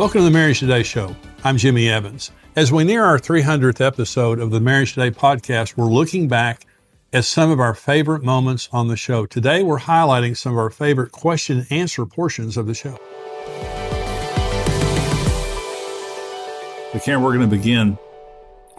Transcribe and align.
Welcome 0.00 0.20
to 0.20 0.24
the 0.24 0.30
Marriage 0.30 0.60
Today 0.60 0.82
Show. 0.82 1.14
I'm 1.44 1.58
Jimmy 1.58 1.90
Evans. 1.90 2.30
As 2.56 2.72
we 2.72 2.84
near 2.84 3.04
our 3.04 3.18
300th 3.18 3.84
episode 3.84 4.38
of 4.38 4.50
the 4.50 4.58
Marriage 4.58 4.94
Today 4.94 5.10
podcast, 5.10 5.76
we're 5.76 5.92
looking 5.92 6.26
back 6.26 6.64
at 7.12 7.26
some 7.26 7.50
of 7.50 7.60
our 7.60 7.74
favorite 7.74 8.22
moments 8.22 8.70
on 8.72 8.88
the 8.88 8.96
show. 8.96 9.26
Today, 9.26 9.62
we're 9.62 9.78
highlighting 9.78 10.34
some 10.34 10.52
of 10.52 10.58
our 10.58 10.70
favorite 10.70 11.12
question 11.12 11.58
and 11.58 11.70
answer 11.70 12.06
portions 12.06 12.56
of 12.56 12.66
the 12.66 12.72
show. 12.72 12.96
Karen, 17.04 17.22
we're 17.22 17.36
going 17.36 17.50
to 17.50 17.54
begin 17.54 17.98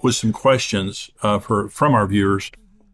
with 0.01 0.15
some 0.15 0.33
questions 0.33 1.11
uh, 1.21 1.37
for 1.37 1.69
from 1.69 1.93
our 1.93 2.07
viewers. 2.07 2.49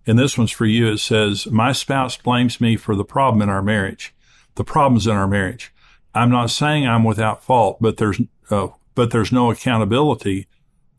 And 0.05 0.19
this 0.19 0.37
one's 0.37 0.51
for 0.51 0.65
you. 0.65 0.87
It 0.87 0.97
says, 0.97 1.47
My 1.47 1.71
spouse 1.71 2.17
blames 2.17 2.59
me 2.59 2.75
for 2.75 2.93
the 2.93 3.05
problem 3.05 3.41
in 3.41 3.47
our 3.47 3.61
marriage, 3.61 4.13
the 4.55 4.65
problems 4.65 5.07
in 5.07 5.15
our 5.15 5.29
marriage. 5.29 5.71
I'm 6.17 6.29
not 6.31 6.49
saying 6.49 6.87
I'm 6.87 7.03
without 7.03 7.43
fault, 7.43 7.77
but 7.81 7.97
there's, 7.97 8.19
uh, 8.49 8.67
but 8.95 9.11
there's 9.11 9.31
no 9.31 9.51
accountability 9.51 10.47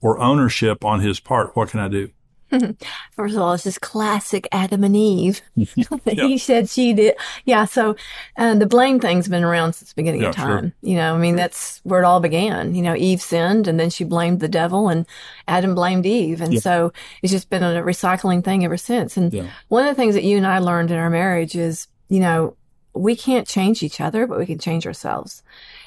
or 0.00 0.18
ownership 0.20 0.84
on 0.84 1.00
his 1.00 1.20
part. 1.20 1.56
What 1.56 1.70
can 1.70 1.80
I 1.80 1.88
do? 1.88 2.10
First 3.12 3.34
of 3.36 3.42
all, 3.42 3.52
it's 3.52 3.64
just 3.64 3.82
classic 3.82 4.48
Adam 4.52 4.82
and 4.82 4.96
Eve. 4.96 5.42
he 6.06 6.38
said 6.38 6.70
she 6.70 6.94
did. 6.94 7.14
Yeah. 7.44 7.66
So 7.66 7.94
uh, 8.38 8.54
the 8.54 8.64
blame 8.66 9.00
thing's 9.00 9.28
been 9.28 9.44
around 9.44 9.74
since 9.74 9.90
the 9.90 9.96
beginning 9.96 10.22
Yeah, 10.22 10.30
of 10.30 10.34
time. 10.36 10.62
sure. 10.64 10.72
You 10.80 10.96
know, 10.96 11.14
I 11.14 11.18
mean, 11.18 11.36
that's 11.36 11.80
where 11.84 12.00
it 12.00 12.06
all 12.06 12.20
began. 12.20 12.74
You 12.74 12.80
know, 12.82 12.94
Eve 12.96 13.20
sinned 13.20 13.68
and 13.68 13.78
then 13.78 13.90
she 13.90 14.04
blamed 14.04 14.40
the 14.40 14.48
devil 14.48 14.88
and 14.88 15.04
Adam 15.46 15.74
blamed 15.74 16.06
Eve. 16.06 16.40
And 16.40 16.54
Yeah. 16.54 16.60
so 16.60 16.92
it's 17.22 17.32
just 17.32 17.50
been 17.50 17.62
a 17.62 17.82
recycling 17.82 18.42
thing 18.42 18.64
ever 18.64 18.78
since. 18.78 19.18
And 19.18 19.30
Yeah. 19.32 19.48
one 19.68 19.84
of 19.86 19.94
the 19.94 20.00
things 20.00 20.14
that 20.14 20.24
you 20.24 20.38
and 20.38 20.46
I 20.46 20.58
learned 20.60 20.90
in 20.90 20.96
our 20.96 21.10
marriage 21.10 21.54
is, 21.54 21.86
you 22.08 22.20
know, 22.20 22.54
we 22.94 23.14
can't 23.14 23.46
change 23.46 23.82
each 23.82 24.00
other, 24.00 24.26
but 24.26 24.38
we 24.38 24.46
can 24.46 24.58
change 24.58 24.86
ourselves. 24.86 25.42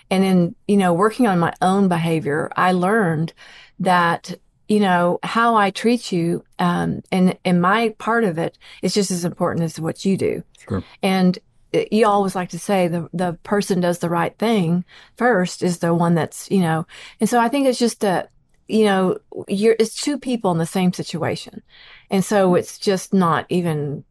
And 0.09 0.23
in, 0.23 0.55
you 0.67 0.77
know, 0.77 0.93
working 0.93 1.27
on 1.27 1.39
my 1.39 1.53
own 1.61 1.87
behavior, 1.87 2.51
I 2.55 2.71
learned 2.73 3.33
that, 3.79 4.33
you 4.67 4.79
know, 4.79 5.19
how 5.23 5.55
I 5.55 5.71
treat 5.71 6.11
you, 6.11 6.43
um, 6.59 7.01
and, 7.11 7.37
and 7.43 7.61
my 7.61 7.95
part 7.97 8.23
of 8.23 8.37
it 8.37 8.57
is 8.81 8.93
just 8.93 9.11
as 9.11 9.25
important 9.25 9.63
as 9.63 9.79
what 9.79 10.05
you 10.05 10.17
do. 10.17 10.43
Sure. 10.67 10.83
And 11.01 11.39
uh, 11.73 11.81
you 11.91 12.07
always 12.07 12.35
like 12.35 12.49
to 12.49 12.59
say 12.59 12.87
the, 12.87 13.09
the 13.13 13.33
person 13.43 13.79
does 13.79 13.99
the 13.99 14.09
right 14.09 14.37
thing 14.37 14.85
first 15.17 15.63
is 15.63 15.79
the 15.79 15.93
one 15.93 16.15
that's, 16.15 16.49
you 16.51 16.59
know, 16.59 16.85
and 17.19 17.29
so 17.29 17.39
I 17.39 17.49
think 17.49 17.67
it's 17.67 17.79
just 17.79 18.03
a, 18.03 18.29
you 18.67 18.85
know, 18.85 19.17
you're, 19.49 19.75
it's 19.79 20.01
two 20.01 20.17
people 20.17 20.51
in 20.51 20.57
the 20.57 20.65
same 20.65 20.93
situation. 20.93 21.61
And 22.09 22.23
so 22.23 22.55
it's 22.55 22.77
just 22.77 23.13
not 23.13 23.45
even, 23.49 24.05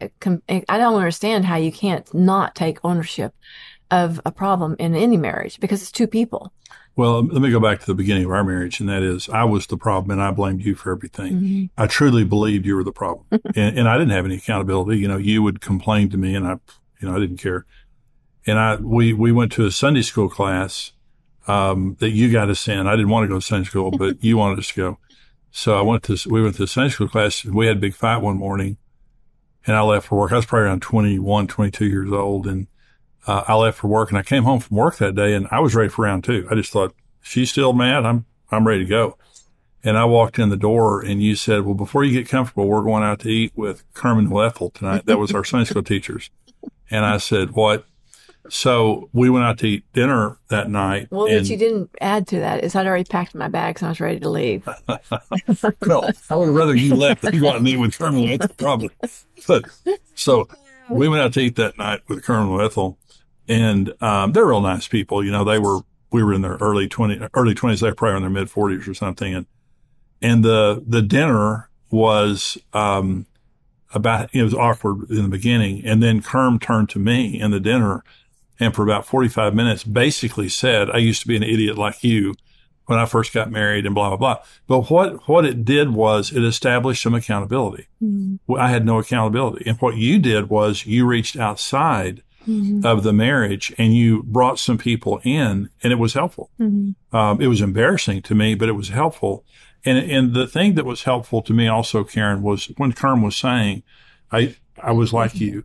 Uh, 0.00 0.08
uh, 0.26 0.60
I 0.68 0.78
don't 0.78 0.94
understand 0.94 1.44
how 1.44 1.56
you 1.56 1.72
can't 1.72 2.12
not 2.14 2.54
take 2.54 2.78
ownership 2.84 3.34
of 3.90 4.20
a 4.24 4.32
problem 4.32 4.76
in 4.78 4.94
any 4.94 5.16
marriage 5.16 5.60
because 5.60 5.82
it's 5.82 5.92
two 5.92 6.06
people. 6.06 6.52
Well, 6.94 7.16
um, 7.16 7.28
let 7.28 7.40
me 7.40 7.50
go 7.50 7.60
back 7.60 7.80
to 7.80 7.86
the 7.86 7.94
beginning 7.94 8.24
of 8.24 8.30
our 8.30 8.44
marriage, 8.44 8.80
and 8.80 8.88
that 8.88 9.02
is 9.02 9.28
I 9.28 9.44
was 9.44 9.66
the 9.66 9.78
problem 9.78 10.10
and 10.10 10.22
I 10.22 10.30
blamed 10.30 10.62
you 10.62 10.74
for 10.74 10.92
everything. 10.92 11.32
Mm-hmm. 11.32 11.64
I 11.82 11.86
truly 11.86 12.24
believed 12.24 12.66
you 12.66 12.76
were 12.76 12.84
the 12.84 12.92
problem, 12.92 13.26
and, 13.30 13.78
and 13.78 13.88
I 13.88 13.96
didn't 13.96 14.12
have 14.12 14.26
any 14.26 14.36
accountability. 14.36 14.98
You 14.98 15.08
know, 15.08 15.16
you 15.16 15.42
would 15.42 15.60
complain 15.60 16.10
to 16.10 16.16
me, 16.16 16.34
and 16.34 16.46
I, 16.46 16.58
you 17.00 17.08
know, 17.08 17.16
I 17.16 17.18
didn't 17.18 17.38
care. 17.38 17.64
And 18.46 18.58
I, 18.58 18.76
we, 18.76 19.12
we 19.12 19.32
went 19.32 19.52
to 19.52 19.66
a 19.66 19.70
Sunday 19.70 20.02
school 20.02 20.28
class 20.28 20.92
um, 21.46 21.96
that 22.00 22.10
you 22.10 22.30
got 22.30 22.50
us 22.50 22.66
in. 22.68 22.86
I 22.86 22.92
didn't 22.92 23.08
want 23.08 23.24
to 23.24 23.28
go 23.28 23.36
to 23.36 23.40
Sunday 23.40 23.66
school, 23.66 23.90
but 23.90 24.22
you 24.22 24.36
wanted 24.36 24.58
us 24.58 24.68
to 24.68 24.74
go. 24.74 24.98
So 25.50 25.78
I 25.78 25.82
went 25.82 26.02
to, 26.04 26.16
we 26.28 26.42
went 26.42 26.56
to 26.56 26.66
Sunday 26.66 26.90
school 26.90 27.08
class. 27.08 27.44
And 27.44 27.54
we 27.54 27.66
had 27.66 27.76
a 27.76 27.80
big 27.80 27.94
fight 27.94 28.18
one 28.18 28.38
morning, 28.38 28.78
and 29.66 29.76
I 29.76 29.82
left 29.82 30.08
for 30.08 30.18
work. 30.18 30.32
I 30.32 30.36
was 30.36 30.46
probably 30.46 30.66
around 30.66 30.82
21, 30.82 31.46
22 31.46 31.86
years 31.86 32.12
old, 32.12 32.46
and 32.46 32.66
uh, 33.26 33.44
I 33.46 33.54
left 33.54 33.78
for 33.78 33.88
work 33.88 34.10
and 34.10 34.18
I 34.18 34.22
came 34.22 34.44
home 34.44 34.60
from 34.60 34.76
work 34.76 34.96
that 34.96 35.14
day 35.14 35.34
and 35.34 35.46
I 35.50 35.60
was 35.60 35.74
ready 35.74 35.88
for 35.88 36.02
round 36.02 36.24
two. 36.24 36.46
I 36.50 36.54
just 36.54 36.72
thought, 36.72 36.94
she's 37.20 37.50
still 37.50 37.72
mad. 37.72 38.04
I'm, 38.04 38.26
I'm 38.50 38.66
ready 38.66 38.84
to 38.84 38.90
go. 38.90 39.16
And 39.84 39.96
I 39.96 40.04
walked 40.04 40.38
in 40.38 40.48
the 40.48 40.56
door 40.56 41.00
and 41.00 41.22
you 41.22 41.34
said, 41.34 41.62
well, 41.62 41.74
before 41.74 42.04
you 42.04 42.12
get 42.12 42.28
comfortable, 42.28 42.68
we're 42.68 42.82
going 42.82 43.02
out 43.02 43.20
to 43.20 43.28
eat 43.28 43.52
with 43.56 43.90
Kerm 43.94 44.18
and 44.18 44.32
Ethel 44.32 44.70
tonight. 44.70 45.06
That 45.06 45.18
was 45.18 45.32
our 45.32 45.44
Sunday 45.44 45.66
school 45.66 45.82
teachers. 45.82 46.30
And 46.90 47.04
I 47.04 47.18
said, 47.18 47.52
what? 47.52 47.86
So 48.48 49.08
we 49.12 49.30
went 49.30 49.44
out 49.44 49.58
to 49.58 49.66
eat 49.66 49.84
dinner 49.92 50.36
that 50.48 50.68
night. 50.68 51.08
Well, 51.10 51.26
and, 51.26 51.36
what 51.36 51.48
you 51.48 51.56
didn't 51.56 51.90
add 52.00 52.26
to 52.28 52.40
that 52.40 52.64
is 52.64 52.74
I'd 52.74 52.86
already 52.86 53.04
packed 53.04 53.34
my 53.34 53.48
bags 53.48 53.82
and 53.82 53.86
I 53.86 53.90
was 53.90 54.00
ready 54.00 54.18
to 54.20 54.28
leave. 54.28 54.66
no, 55.86 56.10
I 56.28 56.36
would 56.36 56.48
rather 56.48 56.74
you 56.74 56.94
left 56.94 57.22
than 57.22 57.38
go 57.40 57.50
out 57.50 57.56
and 57.56 57.68
eat 57.68 57.76
with 57.76 58.00
and 58.00 58.30
Ethel, 58.30 58.48
probably. 58.58 58.90
But 59.46 59.64
so 60.14 60.48
we 60.90 61.08
went 61.08 61.22
out 61.22 61.32
to 61.34 61.40
eat 61.40 61.56
that 61.56 61.78
night 61.78 62.00
with 62.08 62.28
and 62.28 62.60
Ethel, 62.60 62.98
and 63.48 63.92
um, 64.02 64.32
they're 64.32 64.46
real 64.46 64.60
nice 64.60 64.88
people. 64.88 65.24
You 65.24 65.30
know, 65.30 65.44
they 65.44 65.58
were 65.58 65.80
we 66.10 66.22
were 66.22 66.32
in 66.32 66.42
their 66.42 66.56
early 66.56 66.88
twenty 66.88 67.20
early 67.34 67.54
twenties. 67.54 67.80
They 67.80 67.88
were 67.88 67.94
probably 67.94 68.16
in 68.16 68.22
their 68.22 68.30
mid 68.30 68.50
forties 68.50 68.88
or 68.88 68.94
something, 68.94 69.34
and 69.34 69.46
and 70.20 70.44
the 70.44 70.82
the 70.86 71.02
dinner 71.02 71.68
was 71.90 72.58
um, 72.72 73.26
about 73.94 74.34
it 74.34 74.42
was 74.42 74.54
awkward 74.54 75.10
in 75.10 75.22
the 75.22 75.28
beginning, 75.28 75.84
and 75.84 76.02
then 76.02 76.22
Kerm 76.22 76.60
turned 76.60 76.88
to 76.90 76.98
me 76.98 77.40
in 77.40 77.50
the 77.50 77.60
dinner, 77.60 78.02
and 78.60 78.74
for 78.74 78.82
about 78.82 79.06
forty 79.06 79.28
five 79.28 79.54
minutes, 79.54 79.84
basically 79.84 80.48
said, 80.48 80.90
"I 80.90 80.98
used 80.98 81.22
to 81.22 81.28
be 81.28 81.36
an 81.36 81.42
idiot 81.42 81.78
like 81.78 82.02
you." 82.04 82.34
When 82.86 82.98
I 82.98 83.06
first 83.06 83.32
got 83.32 83.50
married 83.50 83.86
and 83.86 83.94
blah 83.94 84.08
blah 84.08 84.16
blah, 84.16 84.44
but 84.66 84.90
what 84.90 85.28
what 85.28 85.44
it 85.44 85.64
did 85.64 85.90
was 85.90 86.32
it 86.32 86.42
established 86.42 87.00
some 87.00 87.14
accountability. 87.14 87.86
Mm-hmm. 88.02 88.36
Well, 88.48 88.60
I 88.60 88.68
had 88.68 88.84
no 88.84 88.98
accountability, 88.98 89.64
and 89.68 89.78
what 89.78 89.96
you 89.96 90.18
did 90.18 90.50
was 90.50 90.84
you 90.84 91.06
reached 91.06 91.36
outside 91.36 92.22
mm-hmm. 92.46 92.84
of 92.84 93.02
the 93.02 93.12
marriage 93.12 93.72
and 93.78 93.94
you 93.94 94.22
brought 94.24 94.58
some 94.58 94.78
people 94.78 95.20
in, 95.24 95.70
and 95.82 95.92
it 95.92 95.98
was 95.98 96.14
helpful. 96.14 96.50
Mm-hmm. 96.60 97.16
Um, 97.16 97.40
it 97.40 97.46
was 97.46 97.60
embarrassing 97.60 98.22
to 98.22 98.34
me, 98.34 98.54
but 98.54 98.68
it 98.68 98.72
was 98.72 98.88
helpful. 98.88 99.44
And 99.84 99.98
and 99.98 100.34
the 100.34 100.46
thing 100.46 100.74
that 100.74 100.84
was 100.84 101.04
helpful 101.04 101.42
to 101.42 101.52
me 101.52 101.66
also, 101.68 102.04
Karen, 102.04 102.42
was 102.42 102.66
when 102.76 102.92
Kerm 102.92 103.24
was 103.24 103.36
saying, 103.36 103.82
"I 104.30 104.56
I 104.80 104.92
was 104.92 105.12
like 105.12 105.40
you," 105.40 105.64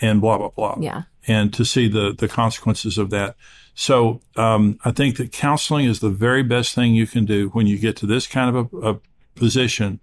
and 0.00 0.20
blah 0.20 0.38
blah 0.38 0.50
blah. 0.50 0.76
Yeah. 0.80 1.02
And 1.26 1.52
to 1.54 1.64
see 1.64 1.88
the 1.88 2.14
the 2.16 2.28
consequences 2.28 2.98
of 2.98 3.10
that. 3.10 3.36
So 3.74 4.20
um, 4.36 4.78
I 4.84 4.90
think 4.90 5.18
that 5.18 5.32
counseling 5.32 5.84
is 5.84 6.00
the 6.00 6.10
very 6.10 6.42
best 6.42 6.74
thing 6.74 6.94
you 6.94 7.06
can 7.06 7.24
do 7.26 7.48
when 7.50 7.66
you 7.66 7.78
get 7.78 7.96
to 7.98 8.06
this 8.06 8.26
kind 8.26 8.56
of 8.56 8.72
a, 8.72 8.90
a 8.92 9.00
position 9.34 10.00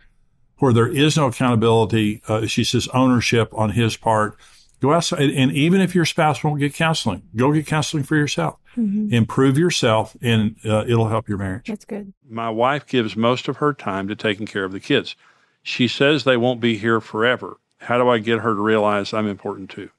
where 0.57 0.73
there 0.73 0.87
is 0.87 1.17
no 1.17 1.27
accountability. 1.27 2.21
Uh, 2.27 2.45
she 2.45 2.63
says 2.63 2.87
ownership 2.93 3.49
on 3.53 3.71
his 3.71 3.97
part. 3.97 4.37
Go 4.79 4.93
outside, 4.93 5.29
and 5.31 5.51
even 5.53 5.79
if 5.79 5.95
your 5.95 6.03
spouse 6.03 6.43
won't 6.43 6.59
get 6.59 6.73
counseling, 6.73 7.23
go 7.35 7.53
get 7.53 7.65
counseling 7.65 8.03
for 8.03 8.17
yourself. 8.17 8.59
Improve 8.75 9.57
yourself, 9.57 10.17
and 10.21 10.57
uh, 10.65 10.83
it'll 10.85 11.07
help 11.07 11.29
your 11.29 11.37
marriage. 11.37 11.67
That's 11.67 11.85
good. 11.85 12.11
My 12.27 12.49
wife 12.49 12.85
gives 12.85 13.15
most 13.15 13.47
of 13.47 13.57
her 13.57 13.73
time 13.73 14.07
to 14.09 14.15
taking 14.15 14.45
care 14.45 14.65
of 14.65 14.71
the 14.73 14.79
kids. 14.81 15.15
She 15.61 15.87
says 15.87 16.23
they 16.23 16.37
won't 16.37 16.59
be 16.59 16.77
here 16.77 16.99
forever. 16.99 17.59
How 17.77 17.97
do 17.97 18.09
I 18.09 18.17
get 18.17 18.39
her 18.39 18.53
to 18.53 18.61
realize 18.61 19.13
I'm 19.13 19.27
important 19.27 19.69
too? 19.69 19.89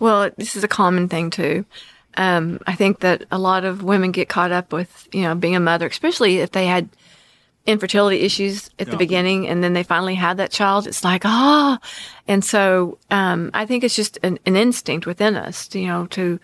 Well, 0.00 0.30
this 0.36 0.56
is 0.56 0.64
a 0.64 0.68
common 0.68 1.08
thing 1.08 1.30
too. 1.30 1.64
Um, 2.16 2.58
I 2.66 2.74
think 2.74 3.00
that 3.00 3.24
a 3.30 3.38
lot 3.38 3.64
of 3.64 3.84
women 3.84 4.10
get 4.10 4.28
caught 4.28 4.50
up 4.50 4.72
with, 4.72 5.08
you 5.12 5.22
know, 5.22 5.34
being 5.36 5.54
a 5.54 5.60
mother, 5.60 5.86
especially 5.86 6.38
if 6.38 6.50
they 6.50 6.66
had 6.66 6.88
infertility 7.66 8.20
issues 8.20 8.68
at 8.78 8.88
Yeah. 8.88 8.92
the 8.92 8.96
beginning 8.96 9.46
and 9.46 9.62
then 9.62 9.74
they 9.74 9.82
finally 9.84 10.16
had 10.16 10.38
that 10.38 10.50
child. 10.50 10.86
It's 10.86 11.04
like, 11.04 11.22
ah. 11.24 11.78
And 12.26 12.44
so, 12.44 12.98
um, 13.10 13.50
I 13.54 13.66
think 13.66 13.84
it's 13.84 13.94
just 13.94 14.18
an, 14.22 14.38
an 14.46 14.56
instinct 14.56 15.06
within 15.06 15.36
us, 15.36 15.72
you 15.74 15.86
know, 15.86 16.06
to 16.06 16.40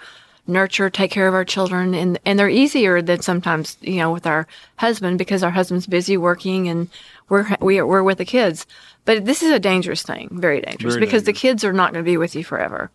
nurture, 0.46 0.88
take 0.90 1.10
care 1.10 1.26
of 1.26 1.34
our 1.34 1.44
children. 1.44 1.94
And, 1.94 2.20
and 2.24 2.38
they're 2.38 2.48
easier 2.48 3.02
than 3.02 3.20
sometimes, 3.22 3.76
you 3.80 3.96
know, 3.96 4.12
with 4.12 4.26
our 4.26 4.46
husband 4.76 5.18
because 5.18 5.42
our 5.42 5.50
husband's 5.50 5.86
busy 5.88 6.16
working 6.16 6.68
and 6.68 6.88
we're, 7.28 7.56
we 7.60 7.78
are, 7.78 7.86
we're 7.86 8.04
with 8.04 8.18
the 8.18 8.24
kids. 8.24 8.66
But 9.06 9.24
this 9.24 9.42
is 9.42 9.50
a 9.50 9.58
dangerous 9.58 10.02
thing, 10.02 10.28
very 10.32 10.60
dangerous 10.60 10.94
Very 10.94 11.06
because 11.06 11.22
the 11.24 11.32
kids 11.32 11.64
are 11.64 11.72
not 11.72 11.92
going 11.92 12.04
to 12.04 12.08
be 12.08 12.18
with 12.18 12.34
you 12.36 12.44
forever. 12.44 12.90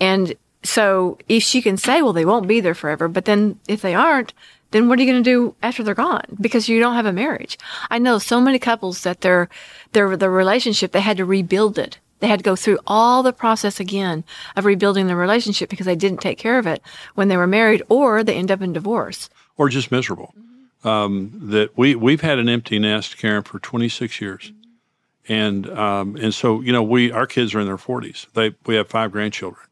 And 0.00 0.34
so 0.64 1.18
if 1.28 1.42
she 1.42 1.62
can 1.62 1.76
say, 1.76 2.02
well, 2.02 2.12
they 2.12 2.24
won't 2.24 2.48
be 2.48 2.60
there 2.60 2.74
forever, 2.74 3.06
but 3.08 3.26
then 3.26 3.60
if 3.68 3.80
they 3.80 3.94
aren't, 3.94 4.32
then 4.72 4.88
what 4.88 4.98
are 4.98 5.02
you 5.02 5.10
going 5.10 5.22
to 5.22 5.30
do 5.30 5.54
after 5.62 5.82
they're 5.82 5.94
gone? 5.94 6.36
Because 6.40 6.68
you 6.68 6.80
don't 6.80 6.94
have 6.94 7.06
a 7.06 7.12
marriage. 7.12 7.58
I 7.90 7.98
know 7.98 8.18
so 8.18 8.40
many 8.40 8.58
couples 8.58 9.02
that 9.02 9.20
their, 9.20 9.48
their, 9.92 10.16
their 10.16 10.30
relationship, 10.30 10.92
they 10.92 11.00
had 11.00 11.16
to 11.18 11.24
rebuild 11.24 11.78
it. 11.78 11.98
They 12.20 12.28
had 12.28 12.40
to 12.40 12.44
go 12.44 12.54
through 12.56 12.78
all 12.86 13.22
the 13.22 13.32
process 13.32 13.80
again 13.80 14.24
of 14.56 14.64
rebuilding 14.66 15.06
the 15.06 15.16
relationship 15.16 15.70
because 15.70 15.86
they 15.86 15.96
didn't 15.96 16.20
take 16.20 16.38
care 16.38 16.58
of 16.58 16.66
it 16.66 16.82
when 17.14 17.28
they 17.28 17.36
were 17.36 17.46
married 17.46 17.82
or 17.88 18.22
they 18.22 18.34
end 18.36 18.50
up 18.50 18.60
in 18.60 18.72
divorce. 18.72 19.28
or 19.56 19.68
just 19.68 19.90
miserable. 19.90 20.34
Um, 20.84 21.32
that 21.50 21.76
we 21.76 21.94
we've 21.94 22.22
had 22.22 22.38
an 22.38 22.48
empty 22.48 22.78
nest, 22.78 23.18
Karen, 23.18 23.42
for 23.42 23.58
26 23.58 24.18
years, 24.20 24.52
and 25.30 25.70
um, 25.70 26.16
and 26.16 26.34
so 26.34 26.60
you 26.60 26.72
know 26.72 26.82
we 26.82 27.12
our 27.12 27.26
kids 27.26 27.54
are 27.54 27.60
in 27.60 27.66
their 27.66 27.76
40s. 27.76 28.26
They 28.32 28.52
we 28.66 28.74
have 28.74 28.88
five 28.88 29.12
grandchildren, 29.12 29.64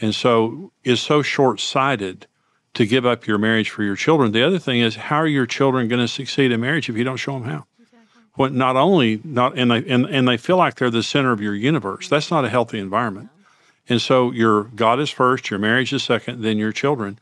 and 0.00 0.12
so 0.12 0.72
it's 0.82 1.00
so 1.00 1.22
short 1.22 1.60
sighted 1.60 2.26
to 2.74 2.84
give 2.84 3.06
up 3.06 3.24
your 3.24 3.38
marriage 3.38 3.70
for 3.70 3.84
your 3.84 3.94
children. 3.94 4.32
The 4.32 4.42
other 4.42 4.58
thing 4.58 4.80
is 4.80 4.96
how 4.96 5.18
are 5.18 5.26
your 5.28 5.46
children 5.46 5.86
going 5.86 6.00
to 6.00 6.08
succeed 6.08 6.50
in 6.50 6.60
marriage 6.60 6.88
if 6.88 6.96
you 6.96 7.04
don't 7.04 7.18
show 7.18 7.34
them 7.34 7.44
how? 7.44 7.66
When 8.34 8.58
not 8.58 8.74
only 8.74 9.20
not 9.22 9.56
and 9.56 9.70
they 9.70 9.88
and, 9.88 10.06
and 10.06 10.26
they 10.26 10.36
feel 10.36 10.56
like 10.56 10.74
they're 10.74 10.90
the 10.90 11.04
center 11.04 11.30
of 11.30 11.40
your 11.40 11.54
universe. 11.54 12.08
That's 12.08 12.30
not 12.32 12.44
a 12.44 12.48
healthy 12.48 12.80
environment. 12.80 13.30
And 13.88 14.02
so 14.02 14.32
your 14.32 14.64
God 14.64 14.98
is 14.98 15.10
first, 15.10 15.50
your 15.50 15.60
marriage 15.60 15.92
is 15.92 16.02
second, 16.02 16.42
then 16.42 16.58
your 16.58 16.72
children. 16.72 17.20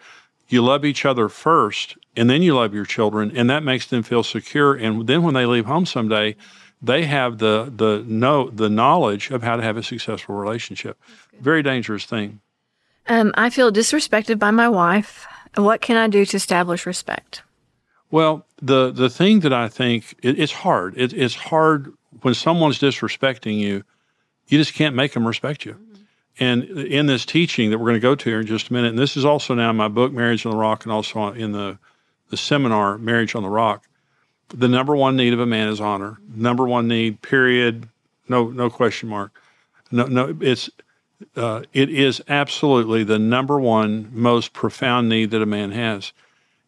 you 0.48 0.62
love 0.62 0.86
each 0.86 1.04
other 1.04 1.28
first 1.28 1.98
and 2.16 2.30
then 2.30 2.40
you 2.40 2.54
love 2.54 2.72
your 2.72 2.86
children 2.86 3.30
and 3.36 3.50
that 3.50 3.62
makes 3.62 3.86
them 3.86 4.02
feel 4.02 4.22
secure 4.22 4.74
and 4.74 5.06
then 5.06 5.22
when 5.22 5.34
they 5.34 5.44
leave 5.44 5.66
home 5.66 5.84
someday 5.84 6.34
they 6.82 7.04
have 7.06 7.38
the 7.38 7.72
the 7.74 8.04
know 8.06 8.50
the 8.50 8.68
knowledge 8.68 9.30
of 9.30 9.42
how 9.42 9.56
to 9.56 9.62
have 9.62 9.76
a 9.76 9.82
successful 9.82 10.34
relationship. 10.34 10.98
Very 11.40 11.62
dangerous 11.62 12.04
thing. 12.04 12.40
Um, 13.06 13.32
i 13.36 13.50
feel 13.50 13.70
disrespected 13.70 14.38
by 14.38 14.50
my 14.50 14.68
wife. 14.68 15.26
What 15.56 15.80
can 15.80 15.96
i 15.96 16.08
do 16.08 16.24
to 16.24 16.36
establish 16.36 16.86
respect? 16.86 17.42
Well 18.10 18.46
the 18.60 18.90
the 18.90 19.10
thing 19.10 19.40
that 19.40 19.52
i 19.52 19.68
think 19.68 20.14
it, 20.22 20.38
it's 20.38 20.52
hard. 20.52 20.94
It, 20.96 21.12
it's 21.12 21.34
hard 21.34 21.92
when 22.22 22.34
someone's 22.34 22.78
disrespecting 22.78 23.58
you 23.58 23.84
you 24.48 24.58
just 24.58 24.74
can't 24.74 24.94
make 24.94 25.12
them 25.12 25.26
respect 25.26 25.64
you. 25.64 25.76
And 26.38 26.64
in 26.64 27.06
this 27.06 27.24
teaching 27.24 27.70
that 27.70 27.78
we're 27.78 27.86
going 27.86 27.94
to 27.94 28.00
go 28.00 28.14
to 28.14 28.30
here 28.30 28.40
in 28.40 28.46
just 28.46 28.70
a 28.70 28.72
minute, 28.72 28.90
and 28.90 28.98
this 28.98 29.16
is 29.16 29.24
also 29.24 29.54
now 29.54 29.70
in 29.70 29.76
my 29.76 29.88
book, 29.88 30.12
Marriage 30.12 30.44
on 30.44 30.52
the 30.52 30.58
Rock, 30.58 30.84
and 30.84 30.92
also 30.92 31.28
in 31.28 31.52
the, 31.52 31.78
the 32.30 32.36
seminar, 32.36 32.98
Marriage 32.98 33.34
on 33.34 33.44
the 33.44 33.48
Rock, 33.48 33.86
the 34.48 34.68
number 34.68 34.94
one 34.94 35.16
need 35.16 35.32
of 35.32 35.40
a 35.40 35.46
man 35.46 35.68
is 35.68 35.80
honor. 35.80 36.18
Number 36.34 36.66
one 36.66 36.88
need, 36.88 37.22
period. 37.22 37.88
No, 38.28 38.48
no 38.48 38.70
question 38.70 39.08
mark. 39.08 39.40
No, 39.90 40.06
no, 40.06 40.36
it's 40.40 40.70
uh, 41.36 41.62
it 41.72 41.90
is 41.90 42.22
absolutely 42.28 43.04
the 43.04 43.18
number 43.18 43.58
one 43.58 44.10
most 44.12 44.52
profound 44.52 45.08
need 45.08 45.30
that 45.30 45.42
a 45.42 45.46
man 45.46 45.70
has. 45.72 46.12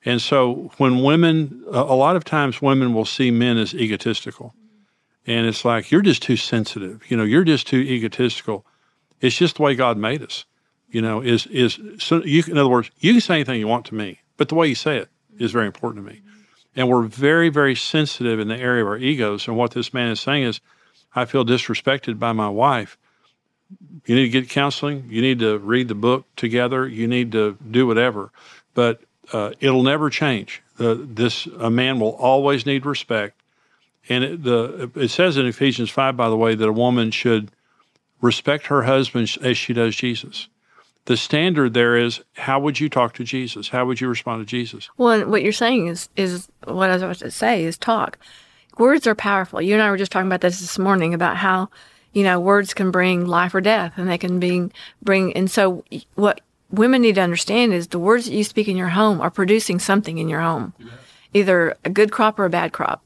And 0.05 0.23
so 0.23 0.71
when 0.77 1.03
women, 1.03 1.65
a 1.71 1.83
lot 1.83 2.15
of 2.17 2.25
times 2.25 2.63
women 2.63 2.95
will 2.95 3.05
see 3.05 3.31
men 3.31 3.59
as 3.59 3.75
egotistical. 3.75 4.55
And 5.27 5.47
it's 5.47 5.65
like, 5.65 5.91
you're 5.91 6.03
just 6.03 6.23
too 6.23 6.37
sensitive. 6.37 7.03
You 7.11 7.17
know, 7.17 7.25
you're 7.25 7.43
just 7.43 7.67
too 7.67 7.79
egotistical. 7.79 8.65
It's 9.21 9.37
just 9.37 9.57
the 9.57 9.63
way 9.63 9.75
God 9.75 9.99
made 9.99 10.23
us. 10.23 10.45
You 10.89 11.03
know, 11.03 11.21
is 11.21 11.47
is 11.49 11.81
so 11.99 12.23
you 12.25 12.45
in 12.47 12.57
other 12.57 12.69
words, 12.69 12.91
you 13.01 13.13
can 13.13 13.21
say 13.21 13.35
anything 13.35 13.59
you 13.59 13.67
want 13.67 13.87
to 13.87 13.95
me, 13.95 14.21
but 14.37 14.49
the 14.49 14.55
way 14.55 14.69
you 14.69 14.77
say 14.77 14.99
it 14.99 15.09
is 15.39 15.51
very 15.51 15.67
important 15.67 16.07
to 16.07 16.13
me. 16.13 16.23
And 16.77 16.89
we're 16.89 17.03
very, 17.03 17.49
very 17.49 17.75
sensitive 17.75 18.39
in 18.39 18.49
the 18.49 18.57
area 18.57 18.83
of 18.83 18.89
our 18.89 18.99
egos. 18.99 19.49
And 19.49 19.57
what 19.57 19.71
this 19.71 19.95
man 19.95 20.11
is 20.11 20.21
saying 20.21 20.45
is, 20.45 20.61
I 21.15 21.25
feel 21.25 21.45
disrespected 21.45 22.19
by 22.19 22.33
my 22.33 22.51
wife. 22.51 22.99
You 24.05 24.15
need 24.15 24.25
to 24.25 24.29
get 24.29 24.51
counseling. 24.51 25.07
You 25.09 25.23
need 25.23 25.39
to 25.39 25.59
read 25.59 25.89
the 25.89 25.95
book 25.95 26.27
together. 26.37 26.87
You 26.87 27.09
need 27.09 27.33
to 27.33 27.57
do 27.71 27.87
whatever. 27.87 28.31
But 28.75 29.01
uh, 29.33 29.53
it'll 29.59 29.83
never 29.83 30.11
change. 30.11 30.63
This 30.79 31.47
a 31.47 31.71
man 31.71 31.99
will 31.99 32.15
always 32.17 32.67
need 32.67 32.85
respect. 32.85 33.41
And 34.09 34.23
it, 34.23 34.43
the 34.45 34.91
it 34.95 35.09
says 35.09 35.37
in 35.37 35.47
Ephesians 35.47 35.91
five, 35.91 36.17
by 36.17 36.29
the 36.29 36.37
way, 36.37 36.55
that 36.55 36.69
a 36.69 36.73
woman 36.73 37.11
should 37.11 37.51
respect 38.21 38.67
her 38.67 38.83
husband 38.83 39.35
as 39.43 39.57
she 39.57 39.73
does 39.73 39.97
Jesus. 39.97 40.49
The 41.07 41.17
standard 41.17 41.73
there 41.73 41.97
is 41.97 42.21
how 42.35 42.59
would 42.61 42.81
you 42.81 42.89
talk 42.89 43.15
to 43.15 43.25
Jesus? 43.25 43.69
How 43.69 43.87
would 43.87 44.01
you 44.01 44.09
respond 44.09 44.43
to 44.43 44.47
Jesus? 44.47 44.91
Well, 44.97 45.29
what 45.29 45.43
you're 45.43 45.53
saying 45.53 45.87
is 45.87 46.09
is 46.17 46.49
what 46.65 46.91
I 46.91 46.95
was 46.95 47.03
about 47.03 47.17
to 47.19 47.31
say 47.31 47.65
is 47.65 47.79
talk. 47.79 48.19
Words 48.77 49.07
are 49.07 49.15
powerful. 49.15 49.63
You 49.63 49.75
and 49.75 49.83
I 49.83 49.91
were 49.91 49.97
just 49.97 50.13
talking 50.13 50.27
about 50.27 50.41
this 50.41 50.61
this 50.61 50.79
morning 50.79 51.15
about 51.15 51.37
how 51.37 51.71
you 52.13 52.25
know 52.25 52.41
words 52.41 52.75
can 52.75 52.91
bring 52.91 53.25
life 53.25 53.55
or 53.55 53.61
death, 53.61 53.93
and 53.97 54.09
they 54.09 54.19
can 54.19 54.41
bring 54.41 54.73
bring. 55.01 55.33
And 55.35 55.49
so, 55.49 55.85
what 56.17 56.41
women 56.71 57.03
need 57.03 57.15
to 57.15 57.21
understand 57.21 57.73
is 57.73 57.87
the 57.87 58.01
words 58.01 58.27
that 58.27 58.35
you 58.35 58.43
speak 58.43 58.67
in 58.67 58.77
your 58.77 58.89
home 58.89 59.21
are 59.21 59.31
producing 59.31 59.79
something 59.79 60.19
in 60.19 60.29
your 60.29 60.41
home, 60.41 60.75
either 61.33 61.77
a 61.85 61.91
good 61.91 62.11
crop 62.11 62.39
or 62.39 62.47
a 62.47 62.51
bad 62.51 62.73
crop. 62.73 63.03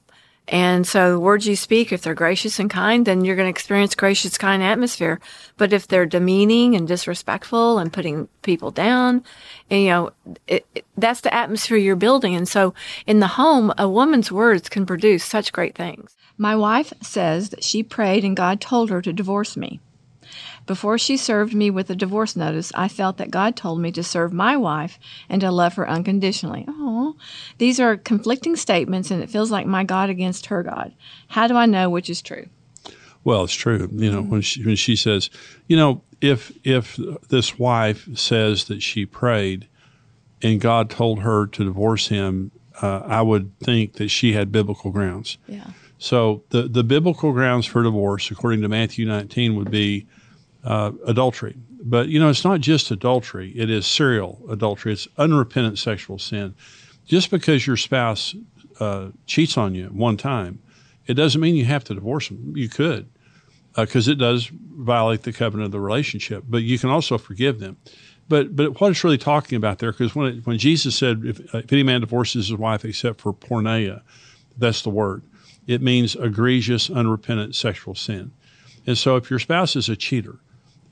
And 0.51 0.85
so 0.85 1.13
the 1.13 1.21
words 1.21 1.47
you 1.47 1.55
speak, 1.55 1.93
if 1.93 2.03
they're 2.03 2.13
gracious 2.13 2.59
and 2.59 2.69
kind, 2.69 3.07
then 3.07 3.25
you're 3.25 3.37
going 3.37 3.47
to 3.47 3.51
experience 3.51 3.95
gracious, 3.95 4.37
kind 4.37 4.65
atmosphere. 4.65 5.21
But 5.57 5.73
if 5.73 5.87
they're 5.87 6.07
demeaning 6.07 6.75
and 6.75 6.89
disrespectful 6.89 7.79
and 7.79 7.93
putting 7.93 8.29
people 8.43 8.73
down, 8.73 9.23
and, 9.71 9.83
you 9.83 9.89
know, 9.89 10.11
it, 10.49 10.67
it, 10.75 10.85
that's 10.97 11.21
the 11.21 11.33
atmosphere 11.33 11.77
you're 11.77 11.95
building. 11.95 12.35
And 12.35 12.49
so 12.49 12.75
in 13.07 13.21
the 13.21 13.29
home, 13.29 13.73
a 13.79 13.89
woman's 13.89 14.33
words 14.33 14.69
can 14.69 14.87
produce 14.87 15.25
such 15.25 15.53
great 15.53 15.77
things. 15.77 16.17
My 16.37 16.57
wife 16.57 16.93
says 17.01 17.51
that 17.51 17.63
she 17.63 17.85
prayed 17.85 18.25
and 18.25 18.37
God 18.37 18.61
told 18.61 18.91
her 18.91 19.01
to 19.03 19.13
divorce 19.13 19.57
me. 19.57 19.79
Before 20.71 20.99
she 20.99 21.17
served 21.17 21.53
me 21.53 21.69
with 21.69 21.91
a 21.91 21.97
divorce 21.97 22.37
notice, 22.37 22.71
I 22.77 22.87
felt 22.87 23.17
that 23.17 23.33
God 23.33 23.57
told 23.57 23.81
me 23.81 23.91
to 23.91 24.05
serve 24.05 24.33
my 24.33 24.57
wife 24.57 25.01
and 25.29 25.41
to 25.41 25.51
love 25.51 25.75
her 25.75 25.91
unconditionally. 25.91 26.65
Oh, 26.69 27.17
these 27.59 27.81
are 27.81 27.97
conflicting 27.97 28.55
statements, 28.55 29.11
and 29.11 29.21
it 29.21 29.31
feels 29.31 29.51
like 29.51 29.67
my 29.67 29.83
God 29.83 30.11
against 30.11 30.47
her 30.47 30.63
God. 30.63 30.95
How 31.27 31.49
do 31.49 31.57
I 31.57 31.67
know 31.67 31.91
which 31.91 32.09
is 32.09 32.23
true? 32.23 32.47
Well, 33.25 33.43
it's 33.43 33.53
true. 33.53 33.89
You 33.91 34.13
know, 34.13 34.23
when 34.23 34.43
she 34.43 34.63
when 34.63 34.77
she 34.77 34.95
says, 34.95 35.29
you 35.67 35.77
know, 35.77 36.03
if 36.21 36.53
if 36.63 36.97
this 37.31 37.59
wife 37.59 38.09
says 38.17 38.67
that 38.67 38.81
she 38.81 39.05
prayed 39.05 39.67
and 40.41 40.61
God 40.61 40.89
told 40.89 41.19
her 41.23 41.49
to 41.49 41.65
divorce 41.65 42.07
him, 42.07 42.53
uh, 42.81 43.01
I 43.07 43.23
would 43.23 43.59
think 43.59 43.95
that 43.95 44.11
she 44.11 44.35
had 44.35 44.53
biblical 44.53 44.93
grounds. 44.93 45.37
Yeah. 45.49 45.67
So 45.99 46.45
the 46.51 46.69
the 46.69 46.85
biblical 46.85 47.33
grounds 47.33 47.67
for 47.67 47.83
divorce, 47.83 48.31
according 48.31 48.63
to 48.63 48.69
Matthew 48.69 49.05
19, 49.05 49.57
would 49.57 49.73
be 49.73 50.07
uh, 50.65 50.93
adultery. 51.07 51.57
But, 51.83 52.09
you 52.09 52.21
know, 52.21 52.29
it's 52.29 52.45
not 52.45 52.61
just 52.61 52.91
adultery, 52.91 53.53
it 53.57 53.71
is 53.71 53.87
serial 53.87 54.41
adultery, 54.51 54.93
it's 54.93 55.09
unrepentant 55.17 55.79
sexual 55.79 56.19
sin. 56.19 56.55
Just 57.07 57.31
because 57.31 57.67
your 57.67 57.77
spouse 57.77 58.35
uh, 58.79 59.09
cheats 59.27 59.57
on 59.57 59.75
you 59.75 59.87
one 59.87 60.17
time, 60.17 60.61
it 61.07 61.15
doesn't 61.15 61.41
mean 61.41 61.57
you 61.57 61.65
have 61.65 61.85
to 61.85 61.95
divorce 61.95 62.29
them. 62.29 62.53
You 62.55 62.69
could, 62.69 63.09
because 63.77 64.09
uh, 64.09 64.13
it 64.13 64.19
does 64.19 64.51
violate 64.53 65.23
the 65.23 65.33
covenant 65.33 65.67
of 65.67 65.73
the 65.73 65.81
relationship, 65.81 66.45
but 66.49 66.63
you 66.63 66.79
can 66.79 66.91
also 66.91 67.19
forgive 67.19 67.59
them. 67.59 67.77
But, 68.29 68.55
but 68.55 68.81
what 68.81 68.91
it's 68.91 69.03
really 69.03 69.19
talking 69.19 69.57
about 69.57 69.81
there, 69.81 69.91
because 69.91 70.15
when, 70.15 70.27
it, 70.27 70.47
when 70.47 70.59
Jesus 70.59 70.95
said, 70.95 71.23
if, 71.25 71.55
if 71.55 71.73
any 71.73 71.83
man 71.83 72.01
divorces 72.01 72.49
his 72.49 72.57
wife 72.57 72.85
except 72.85 73.21
for 73.21 73.33
porneia, 73.33 74.03
that's 74.57 74.83
the 74.83 74.91
word. 74.91 75.23
It 75.67 75.83
means 75.83 76.15
egregious, 76.15 76.91
unrepentant 76.91 77.57
sexual 77.57 77.95
sin. 77.95 78.33
And 78.87 78.97
so 78.97 79.17
if 79.17 79.31
your 79.31 79.39
spouse 79.39 79.75
is 79.75 79.89
a 79.89 79.97
cheater, 79.97 80.39